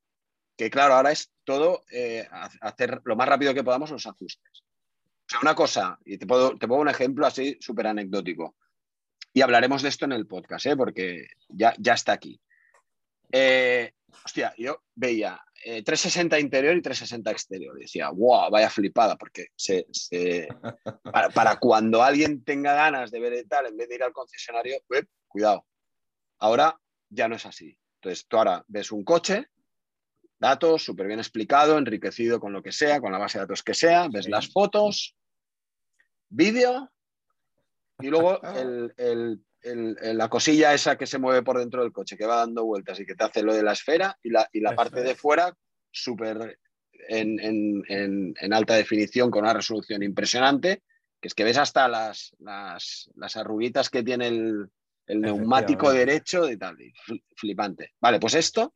que, 0.57 0.69
claro, 0.69 0.95
ahora 0.95 1.12
es 1.12 1.31
todo 1.43 1.85
eh, 1.91 2.27
hacer 2.62 3.01
lo 3.05 3.15
más 3.15 3.27
rápido 3.27 3.53
que 3.53 3.63
podamos 3.63 3.91
los 3.91 4.05
ajustes. 4.05 4.63
O 5.21 5.25
sea, 5.29 5.39
una 5.41 5.55
cosa, 5.55 5.97
y 6.03 6.17
te, 6.17 6.25
puedo, 6.25 6.57
te 6.57 6.67
pongo 6.67 6.81
un 6.81 6.89
ejemplo 6.89 7.25
así 7.25 7.57
súper 7.62 7.88
anecdótico, 7.88 8.57
y 9.31 9.41
hablaremos 9.41 9.81
de 9.81 9.89
esto 9.89 10.05
en 10.05 10.12
el 10.12 10.27
podcast, 10.27 10.65
¿eh? 10.65 10.75
porque 10.75 11.27
ya, 11.47 11.73
ya 11.77 11.93
está 11.93 12.13
aquí. 12.13 12.41
Eh, 13.31 13.93
hostia, 14.25 14.53
yo 14.57 14.83
veía 14.95 15.39
360 15.63 16.38
eh, 16.38 16.41
interior 16.41 16.76
y 16.76 16.82
360 16.82 17.32
exterior. 17.32 17.78
decía, 17.78 18.10
wow, 18.10 18.50
vaya 18.50 18.69
flipada, 18.69 19.17
porque 19.17 19.48
se, 19.56 19.88
para, 21.34 21.58
cuando 21.60 22.02
alguien 22.02 22.43
tenga 22.43 22.74
ganas 22.74 23.12
de 23.12 23.19
ver 23.19 23.45
tal, 23.48 23.67
en 23.67 23.78
vez 23.78 23.89
de 23.89 23.95
ir 23.95 24.04
al 24.04 24.13
concesionario, 24.13 24.78
cuidado. 25.28 25.65
Ahora 26.39 26.80
ya 27.10 27.28
no 27.28 27.36
es 27.36 27.45
así. 27.45 27.78
Entonces, 27.95 28.26
tú 28.28 28.38
ahora 28.38 28.63
ves 28.67 28.91
un 28.91 29.04
coche, 29.04 29.48
datos, 30.39 30.84
súper 30.84 31.08
bien 31.08 31.19
explicado, 31.19 31.78
enriquecido 31.78 32.39
con 32.39 32.54
lo 32.54 32.63
que 32.63 32.72
sea, 32.72 33.02
con 33.02 33.12
la 33.12 33.17
base 33.17 33.38
de 33.38 33.43
datos 33.43 33.62
que 33.62 33.74
sea, 33.74 34.08
ves 34.10 34.30
las 34.30 34.50
fotos, 34.52 35.17
vídeo 36.30 36.89
y 38.00 38.08
luego 38.08 38.39
el, 38.98 39.43
la 39.63 40.30
cosilla 40.30 40.74
esa 40.74 40.98
que 40.98 41.06
se 41.06 41.17
mueve 41.17 41.43
por 41.43 41.60
dentro 41.60 41.82
del 41.82 41.91
coche, 41.91 42.17
que 42.17 42.26
va 42.26 42.38
dando 42.38 42.65
vueltas 42.65 43.00
y 43.00 43.06
que 43.06 43.15
te 43.15 43.24
hace 43.24 43.43
lo 43.43 43.54
de 43.54 43.63
la 43.63 43.74
esfera 43.74 44.17
y 44.24 44.30
la, 44.30 44.48
y 44.52 44.62
la 44.62 44.76
parte 44.76 45.02
de 45.02 45.15
fuera 45.15 45.54
súper 45.91 46.58
en, 47.08 48.54
alta 48.54 48.76
definición 48.76 49.32
con 49.32 49.43
una 49.43 49.54
resolución 49.54 50.04
impresionante, 50.04 50.84
que 51.19 51.28
es 51.28 51.34
que 51.34 51.43
ves 51.43 51.58
hasta 51.58 51.88
las, 51.88 52.36
las, 52.39 53.10
las 53.15 53.36
arruguitas 53.36 53.89
que 53.89 54.04
tiene 54.04 54.28
el, 54.28 54.69
neumático 55.08 55.91
derecho 55.91 56.50
y 56.50 56.58
tal, 56.58 56.78
flipante. 57.36 57.93
Vale, 58.00 58.19
pues 58.19 58.36
esto 58.36 58.72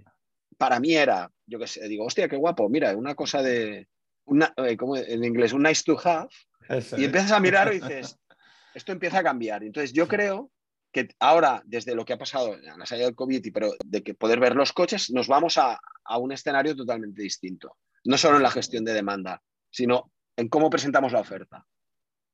para 0.58 0.80
mí 0.80 0.96
era, 0.96 1.30
yo 1.46 1.60
qué 1.60 1.68
sé, 1.68 1.88
digo, 1.88 2.06
hostia, 2.06 2.28
qué 2.28 2.36
guapo, 2.36 2.70
mira, 2.70 2.96
una 2.96 3.16
cosa 3.16 3.42
de, 3.42 3.88
una, 4.26 4.54
eh, 4.58 4.78
como 4.78 4.98
en 4.98 5.24
inglés, 5.24 5.54
un 5.54 5.64
nice 5.64 5.84
to 5.86 6.00
have, 6.04 6.30
y 6.98 7.06
empiezas 7.06 7.32
a 7.32 7.40
mirar 7.40 7.74
y 7.74 7.80
dices, 7.80 8.18
esto 8.74 8.92
empieza 8.92 9.20
a 9.20 9.24
cambiar. 9.24 9.64
Entonces 9.64 9.94
yo 9.94 10.08
creo 10.08 10.52
que 10.94 11.10
ahora, 11.20 11.64
desde 11.66 11.96
lo 11.96 12.06
que 12.06 12.14
ha 12.14 12.18
pasado 12.18 12.54
en 12.54 12.78
la 12.78 12.86
salida 12.86 13.08
del 13.08 13.16
COVID, 13.16 13.52
pero 13.52 13.74
de 13.84 14.04
que 14.04 14.14
poder 14.14 14.40
ver 14.40 14.56
los 14.56 14.72
coches, 14.72 15.10
nos 15.10 15.28
vamos 15.28 15.58
a, 15.58 15.80
un 16.20 16.32
escenario 16.32 16.76
totalmente 16.76 17.24
distinto. 17.24 17.78
No 18.06 18.18
solo 18.18 18.38
en 18.38 18.44
la 18.44 18.52
gestión 18.52 18.86
de 18.86 18.94
demanda, 18.94 19.42
sino 19.72 20.12
en 20.38 20.50
cómo 20.50 20.70
presentamos 20.70 21.12
la 21.12 21.22
oferta. 21.22 21.66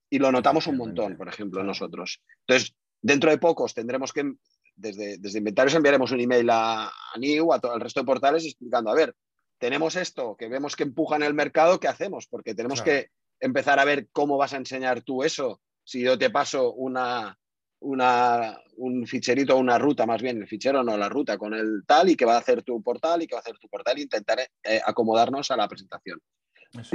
Y 0.10 0.20
lo 0.20 0.32
notamos 0.32 0.68
un 0.68 0.76
montón, 0.76 1.16
por 1.16 1.30
ejemplo, 1.30 1.64
nosotros. 1.64 2.22
Entonces, 2.42 2.76
dentro 3.02 3.32
de 3.32 3.38
pocos 3.38 3.74
tendremos 3.74 4.12
que, 4.12 4.34
desde, 4.76 5.18
desde 5.18 5.38
inventarios 5.38 5.76
enviaremos 5.76 6.12
un 6.12 6.20
email 6.20 6.50
a, 6.50 6.88
a 6.88 7.18
New, 7.18 7.54
a 7.54 7.60
todo 7.60 7.76
el 7.76 7.82
resto 7.82 8.02
de 8.02 8.06
portales, 8.06 8.46
explicando, 8.46 8.92
a 8.92 8.96
ver, 8.96 9.16
tenemos 9.58 9.96
esto, 9.96 10.36
que 10.36 10.50
vemos 10.50 10.76
que 10.76 10.84
empuja 10.84 11.16
en 11.16 11.24
el 11.24 11.34
mercado, 11.34 11.80
¿qué 11.80 11.88
hacemos? 11.88 12.28
Porque 12.28 12.56
tenemos 12.56 12.82
que 12.82 13.10
empezar 13.40 13.80
a 13.80 13.86
ver 13.86 14.10
cómo 14.12 14.38
vas 14.38 14.54
a 14.54 14.58
enseñar 14.58 15.02
tú 15.02 15.24
eso. 15.24 15.62
Si 15.86 16.02
yo 16.02 16.18
te 16.18 16.30
paso 16.30 16.74
una, 16.74 17.38
una, 17.82 18.58
un 18.78 19.08
ficherito, 19.08 19.58
una 19.58 19.78
ruta, 19.78 20.06
más 20.06 20.22
bien 20.22 20.42
el 20.42 20.48
fichero 20.48 20.84
no, 20.84 20.98
la 20.98 21.10
ruta 21.10 21.38
con 21.38 21.54
el 21.54 21.84
tal 21.86 22.10
y 22.10 22.16
que 22.16 22.26
va 22.26 22.36
a 22.36 22.40
hacer 22.40 22.64
tu 22.64 22.82
portal 22.82 23.22
y 23.22 23.28
que 23.28 23.36
va 23.36 23.40
a 23.40 23.42
hacer 23.42 23.58
tu 23.58 23.70
portal 23.70 23.98
e 23.98 24.02
intentar 24.02 24.40
eh, 24.64 24.82
acomodarnos 24.86 25.50
a 25.52 25.58
la 25.58 25.68
presentación. 25.68 26.20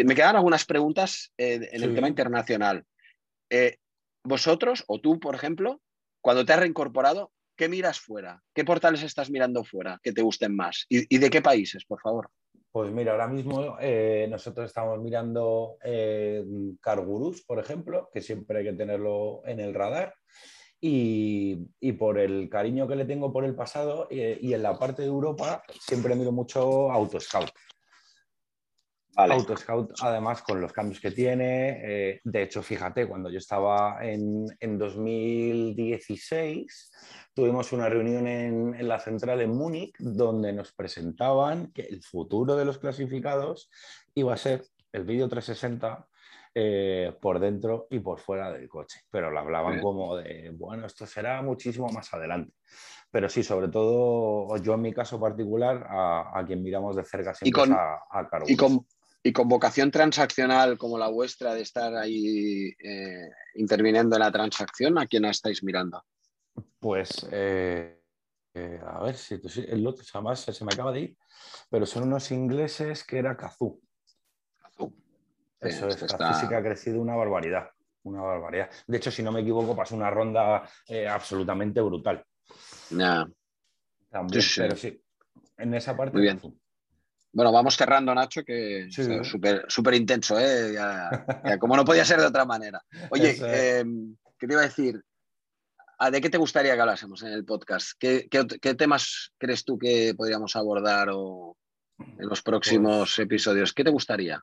Me 0.04 0.14
quedan 0.14 0.36
algunas 0.36 0.64
preguntas 0.64 1.32
eh, 1.36 1.68
en 1.72 1.82
el 1.82 1.94
tema 1.94 2.08
internacional. 2.08 2.84
Eh, 3.50 3.76
vosotros 4.22 4.84
o 4.86 5.00
tú, 5.00 5.18
por 5.18 5.34
ejemplo, 5.34 5.80
cuando 6.20 6.44
te 6.44 6.52
has 6.52 6.60
reincorporado, 6.60 7.32
¿qué 7.56 7.68
miras 7.68 8.00
fuera? 8.00 8.42
¿Qué 8.54 8.64
portales 8.64 9.02
estás 9.02 9.30
mirando 9.30 9.64
fuera 9.64 10.00
que 10.02 10.12
te 10.12 10.22
gusten 10.22 10.54
más? 10.54 10.86
¿Y, 10.88 11.18
de 11.18 11.30
qué 11.30 11.42
países, 11.42 11.84
por 11.84 12.00
favor? 12.00 12.30
Pues 12.72 12.90
mira, 12.90 13.12
ahora 13.12 13.28
mismo 13.28 13.76
eh, 13.80 14.26
nosotros 14.28 14.66
estamos 14.66 14.98
mirando 15.00 15.76
eh, 15.84 16.44
Cargurus, 16.80 17.44
por 17.44 17.58
ejemplo, 17.58 18.10
que 18.12 18.20
siempre 18.20 18.58
hay 18.58 18.64
que 18.64 18.72
tenerlo 18.72 19.42
en 19.44 19.60
el 19.60 19.74
radar. 19.74 20.14
Y, 20.86 21.92
por 21.92 22.18
el 22.18 22.50
cariño 22.50 22.86
que 22.86 22.94
le 22.94 23.06
tengo 23.06 23.32
por 23.32 23.46
el 23.46 23.54
pasado 23.54 24.06
eh, 24.10 24.38
y 24.38 24.52
en 24.52 24.62
la 24.62 24.78
parte 24.78 25.00
de 25.00 25.08
Europa, 25.08 25.62
siempre 25.80 26.14
miro 26.14 26.30
mucho 26.30 26.92
Autoscout. 26.92 27.48
Autoscout, 29.16 29.92
además, 30.02 30.42
con 30.42 30.60
los 30.60 30.74
cambios 30.74 31.00
que 31.00 31.10
tiene. 31.10 31.80
Eh, 31.82 32.20
de 32.22 32.42
hecho, 32.42 32.62
fíjate, 32.62 33.08
cuando 33.08 33.30
yo 33.30 33.38
estaba 33.38 34.00
en, 34.02 34.44
2016, 34.60 36.92
tuvimos 37.32 37.72
una 37.72 37.88
reunión 37.88 38.26
en, 38.26 38.86
la 38.86 39.00
central 39.00 39.40
en 39.40 39.56
Múnich 39.56 39.94
donde 39.98 40.52
nos 40.52 40.74
presentaban 40.74 41.72
que 41.72 41.84
el 41.84 42.02
futuro 42.02 42.56
de 42.56 42.66
los 42.66 42.76
clasificados 42.76 43.70
iba 44.14 44.34
a 44.34 44.36
ser 44.36 44.66
el 44.92 45.04
vídeo 45.04 45.30
360 45.30 46.06
eh, 46.54 47.12
por 47.20 47.40
dentro 47.40 47.86
y 47.90 47.98
por 47.98 48.20
fuera 48.20 48.52
del 48.52 48.68
coche. 48.68 49.00
Pero 49.10 49.30
lo 49.30 49.40
hablaban 49.40 49.80
como 49.80 50.16
de, 50.16 50.50
bueno, 50.50 50.86
esto 50.86 51.06
será 51.06 51.42
muchísimo 51.42 51.88
más 51.88 52.12
adelante. 52.14 52.54
Pero 53.10 53.28
sí, 53.28 53.42
sobre 53.42 53.68
todo 53.68 54.56
yo 54.58 54.74
en 54.74 54.82
mi 54.82 54.92
caso 54.92 55.20
particular, 55.20 55.86
a, 55.88 56.42
quien 56.46 56.62
miramos 56.62 56.96
de 56.96 57.04
cerca 57.04 57.34
siempre 57.34 57.62
es 57.62 57.70
a, 57.70 57.94
a 58.10 58.28
Y 58.46 58.56
con, 58.56 58.86
y 59.22 59.32
con 59.32 59.48
vocación 59.48 59.90
transaccional 59.90 60.76
como 60.76 60.98
la 60.98 61.08
vuestra 61.08 61.54
de 61.54 61.62
estar 61.62 61.96
ahí 61.96 62.74
eh, 62.78 63.30
interviniendo 63.54 64.16
en 64.16 64.20
la 64.20 64.30
transacción, 64.30 64.98
¿a 64.98 65.06
quién 65.06 65.24
estáis 65.24 65.64
mirando? 65.64 66.04
Pues, 66.78 67.26
eh, 67.32 68.02
eh, 68.52 68.80
a 68.86 69.02
ver, 69.02 69.16
si 69.16 69.40
el 69.66 69.86
otro 69.86 70.04
además 70.12 70.40
se 70.40 70.64
me 70.64 70.72
acaba 70.74 70.92
de 70.92 71.00
ir, 71.00 71.16
pero 71.70 71.86
son 71.86 72.02
unos 72.04 72.30
ingleses 72.30 73.02
que 73.02 73.18
era. 73.18 73.36
Kazoo. 73.36 73.80
Eso 75.64 75.88
es, 75.88 76.02
está... 76.02 76.34
sí 76.34 76.48
que 76.48 76.54
ha 76.54 76.62
crecido 76.62 77.00
una 77.00 77.14
barbaridad, 77.14 77.70
una 78.04 78.22
barbaridad. 78.22 78.70
De 78.86 78.96
hecho, 78.96 79.10
si 79.10 79.22
no 79.22 79.32
me 79.32 79.40
equivoco, 79.40 79.74
pasó 79.76 79.96
una 79.96 80.10
ronda 80.10 80.68
absolutamente 81.08 81.80
brutal. 81.80 82.24
También, 84.10 84.44
pero 84.56 84.76
sí, 84.76 85.02
en 85.56 85.74
esa 85.74 85.96
parte. 85.96 86.12
Muy 86.12 86.22
bien. 86.22 86.40
Bueno, 87.32 87.50
vamos 87.50 87.76
cerrando, 87.76 88.14
Nacho, 88.14 88.44
que 88.44 88.86
es 88.86 88.94
súper 89.66 89.94
intenso, 89.94 90.38
¿eh? 90.38 90.76
como 91.58 91.76
no 91.76 91.84
podía 91.84 92.04
ser 92.04 92.20
de 92.20 92.26
otra 92.26 92.44
manera. 92.44 92.80
Oye, 93.10 93.36
em, 93.80 94.16
¿qué 94.38 94.46
te 94.46 94.52
iba 94.52 94.62
a 94.62 94.66
decir? 94.66 95.02
Ah, 95.98 96.12
¿De 96.12 96.20
qué 96.20 96.30
te 96.30 96.38
gustaría 96.38 96.74
que 96.74 96.80
hablásemos 96.80 97.22
en 97.24 97.32
el 97.32 97.44
podcast? 97.44 97.92
¿Qué, 97.98 98.28
temas 98.78 99.32
crees 99.36 99.64
tú 99.64 99.76
que 99.76 100.14
podríamos 100.16 100.54
abordar 100.54 101.08
en 101.08 102.28
los 102.28 102.42
próximos 102.42 103.14
pues 103.16 103.18
episodios? 103.18 103.72
¿Qué 103.72 103.82
te 103.82 103.90
gustaría? 103.90 104.40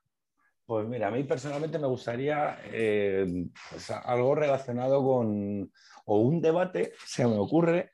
Pues 0.72 0.88
mira, 0.88 1.10
a 1.10 1.12
mí 1.12 1.26
personalmente 1.26 1.78
me 1.80 1.88
gustaría 1.88 2.58
eh, 2.72 3.26
pues 3.70 3.92
algo 3.92 4.36
relacionado 4.36 5.04
con, 5.04 5.70
o 6.06 6.20
un 6.20 6.42
debate, 6.42 6.94
se 7.06 7.28
me 7.28 7.38
ocurre, 7.38 7.92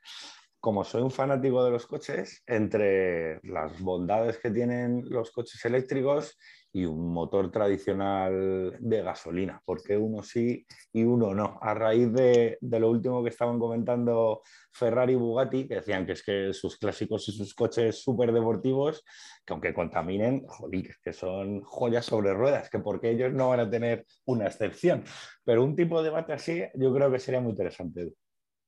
como 0.60 0.84
soy 0.84 1.02
un 1.02 1.10
fanático 1.10 1.64
de 1.64 1.72
los 1.72 1.88
coches, 1.88 2.44
entre 2.46 3.40
las 3.42 3.80
bondades 3.80 4.38
que 4.38 4.52
tienen 4.52 5.02
los 5.10 5.32
coches 5.32 5.64
eléctricos 5.64 6.38
y 6.72 6.84
un 6.84 7.12
motor 7.12 7.50
tradicional 7.50 8.76
de 8.78 9.02
gasolina, 9.02 9.60
porque 9.64 9.96
uno 9.96 10.22
sí 10.22 10.66
y 10.92 11.04
uno 11.04 11.34
no. 11.34 11.58
A 11.62 11.74
raíz 11.74 12.12
de, 12.12 12.58
lo 12.60 12.90
último 12.90 13.22
que 13.22 13.30
estaban 13.30 13.58
comentando 13.58 14.42
Ferrari 14.72 15.14
y 15.14 15.16
Bugatti, 15.16 15.66
que 15.66 15.76
decían 15.76 16.06
que 16.06 16.12
es 16.12 16.22
que 16.22 16.52
sus 16.52 16.76
clásicos 16.76 17.28
y 17.28 17.32
sus 17.32 17.54
coches 17.54 18.02
súper 18.02 18.32
deportivos, 18.32 19.04
que 19.44 19.52
aunque 19.52 19.72
contaminen, 19.72 20.46
joder, 20.46 20.96
que 21.02 21.12
son 21.12 21.62
joyas 21.62 22.04
sobre 22.04 22.34
ruedas, 22.34 22.68
que 22.70 22.78
porque 22.78 23.10
ellos 23.10 23.32
no 23.32 23.48
van 23.48 23.60
a 23.60 23.70
tener 23.70 24.04
una 24.26 24.46
excepción. 24.46 25.04
Pero 25.44 25.64
un 25.64 25.74
tipo 25.74 25.98
de 25.98 26.10
debate 26.10 26.32
así 26.32 26.62
yo 26.74 26.92
creo 26.94 27.10
que 27.10 27.18
sería 27.18 27.40
muy 27.40 27.50
interesante 27.50 28.12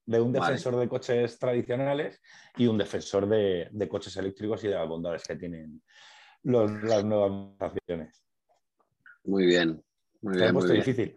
de 0.07 0.21
un 0.21 0.33
defensor 0.33 0.77
de 0.77 0.89
coches 0.89 1.39
tradicionales 1.39 2.21
y 2.57 2.67
un 2.67 2.79
defensor 2.79 3.29
de, 3.29 3.89
coches 3.89 4.17
eléctricos 4.17 4.65
y 4.65 4.69
de 4.69 4.75
las 4.75 4.89
bondades 4.89 5.23
que 5.23 5.37
tienen 5.37 5.83
las 6.43 7.05
nuevas 7.05 7.51
acciones. 7.59 8.23
Muy 9.25 9.47
bien. 9.47 9.83
Muy 10.23 10.37
bien, 10.37 10.55
muy 10.55 10.71
difícil. 10.71 11.15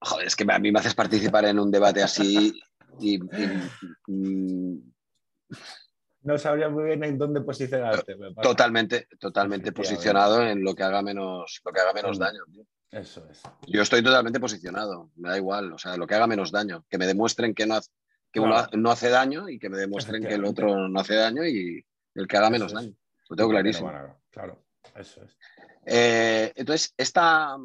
Joder, 0.00 0.26
es 0.26 0.36
que 0.36 0.44
a 0.50 0.58
mí 0.58 0.72
me 0.72 0.78
haces 0.78 0.94
participar 0.94 1.44
en 1.44 1.58
un 1.58 1.70
debate 1.70 2.02
así 2.02 2.60
y, 3.00 3.18
no 6.22 6.36
sabría 6.36 6.68
muy 6.68 6.84
bien 6.84 7.04
en 7.04 7.16
dónde 7.16 7.40
posicionarte. 7.40 8.16
Totalmente, 8.42 9.08
totalmente 9.18 9.72
posicionado 9.72 10.42
en 10.42 10.62
lo 10.62 10.74
que 10.74 10.82
haga 10.82 11.02
menos, 11.02 11.60
lo 11.64 11.72
que 11.72 11.80
haga 11.80 11.92
menos 11.92 12.18
mm. 12.18 12.20
daño. 12.20 12.42
Eso 12.90 13.26
es. 13.30 13.42
Yo 13.66 13.82
estoy 13.82 14.02
totalmente 14.02 14.40
posicionado, 14.40 15.10
me 15.16 15.28
da 15.30 15.36
igual, 15.36 15.72
o 15.72 15.78
sea, 15.78 15.96
lo 15.96 16.06
que 16.06 16.14
haga 16.14 16.26
menos 16.26 16.50
daño, 16.50 16.84
que 16.88 16.98
me 16.98 17.06
demuestren 17.06 17.54
que 17.54 17.66
no, 17.66 17.74
hace, 17.74 17.90
que 18.32 18.40
uno 18.40 18.66
no 18.72 18.90
hace 18.90 19.10
daño 19.10 19.48
y 19.48 19.58
que 19.58 19.68
me 19.68 19.78
demuestren 19.78 20.22
que 20.24 20.34
el 20.34 20.44
otro 20.44 20.88
no 20.88 21.00
hace 21.00 21.14
daño 21.14 21.46
y 21.46 21.84
el 22.14 22.26
que 22.26 22.36
haga 22.36 22.50
menos 22.50 22.72
daño. 22.72 22.94
Lo 23.28 23.36
tengo 23.36 23.50
clarísimo. 23.50 23.92
claro, 24.30 24.64
eso 24.94 25.22
es. 25.22 25.36
Eh, 25.84 26.52
entonces, 26.56 26.94
esta, 26.96 27.56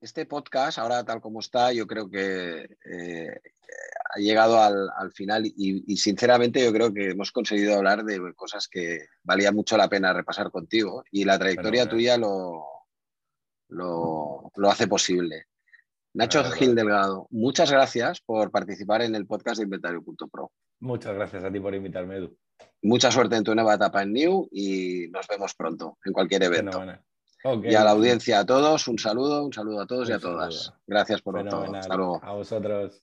este 0.00 0.26
podcast, 0.26 0.78
ahora 0.78 1.04
tal 1.04 1.20
como 1.20 1.40
está, 1.40 1.72
yo 1.72 1.86
creo 1.86 2.08
que 2.08 2.62
eh, 2.84 3.40
ha 4.14 4.18
llegado 4.18 4.60
al, 4.60 5.12
final 5.12 5.44
y, 5.46 5.96
sinceramente 5.96 6.62
yo 6.62 6.72
creo 6.72 6.92
que 6.92 7.10
hemos 7.10 7.30
conseguido 7.32 7.76
hablar 7.76 8.04
de 8.04 8.34
cosas 8.34 8.66
que 8.68 9.06
valía 9.22 9.52
mucho 9.52 9.76
la 9.76 9.88
pena 9.88 10.12
repasar 10.12 10.50
contigo 10.50 11.04
y 11.10 11.24
la 11.24 11.38
trayectoria 11.38 11.88
tuya 11.88 12.16
lo, 12.16 12.64
lo, 13.68 14.50
hace 14.68 14.88
posible. 14.88 15.46
Nacho 16.14 16.42
Gil 16.50 16.74
Delgado, 16.74 17.28
muchas 17.30 17.70
gracias 17.70 18.20
por 18.20 18.50
participar 18.50 19.02
en 19.02 19.14
el 19.14 19.26
podcast 19.26 19.58
de 19.58 19.64
Inventario.pro. 19.64 20.50
Muchas 20.80 21.14
gracias 21.14 21.44
a 21.44 21.52
ti 21.52 21.60
por 21.60 21.74
invitarme, 21.74 22.16
Edu. 22.16 22.36
Mucha 22.82 23.10
suerte 23.10 23.36
en 23.36 23.44
tu 23.44 23.54
nueva 23.54 23.74
etapa 23.74 24.02
en 24.02 24.12
New 24.12 24.48
y 24.50 25.08
nos 25.10 25.26
vemos 25.28 25.54
pronto 25.54 25.98
en 26.04 26.12
cualquier 26.12 26.42
evento. 26.42 26.82
Y 27.62 27.74
a 27.74 27.84
la 27.84 27.92
audiencia, 27.92 28.40
a 28.40 28.46
todos, 28.46 28.86
un 28.88 28.98
saludo, 28.98 29.44
un 29.44 29.52
saludo 29.52 29.82
a 29.82 29.86
todos 29.86 30.08
y 30.08 30.12
a 30.12 30.18
todas. 30.18 30.72
Gracias 30.86 31.22
por 31.22 31.42
todo. 31.48 31.74
Hasta 31.74 31.96
luego. 31.96 32.20
A 32.22 32.32
vosotros. 32.32 33.02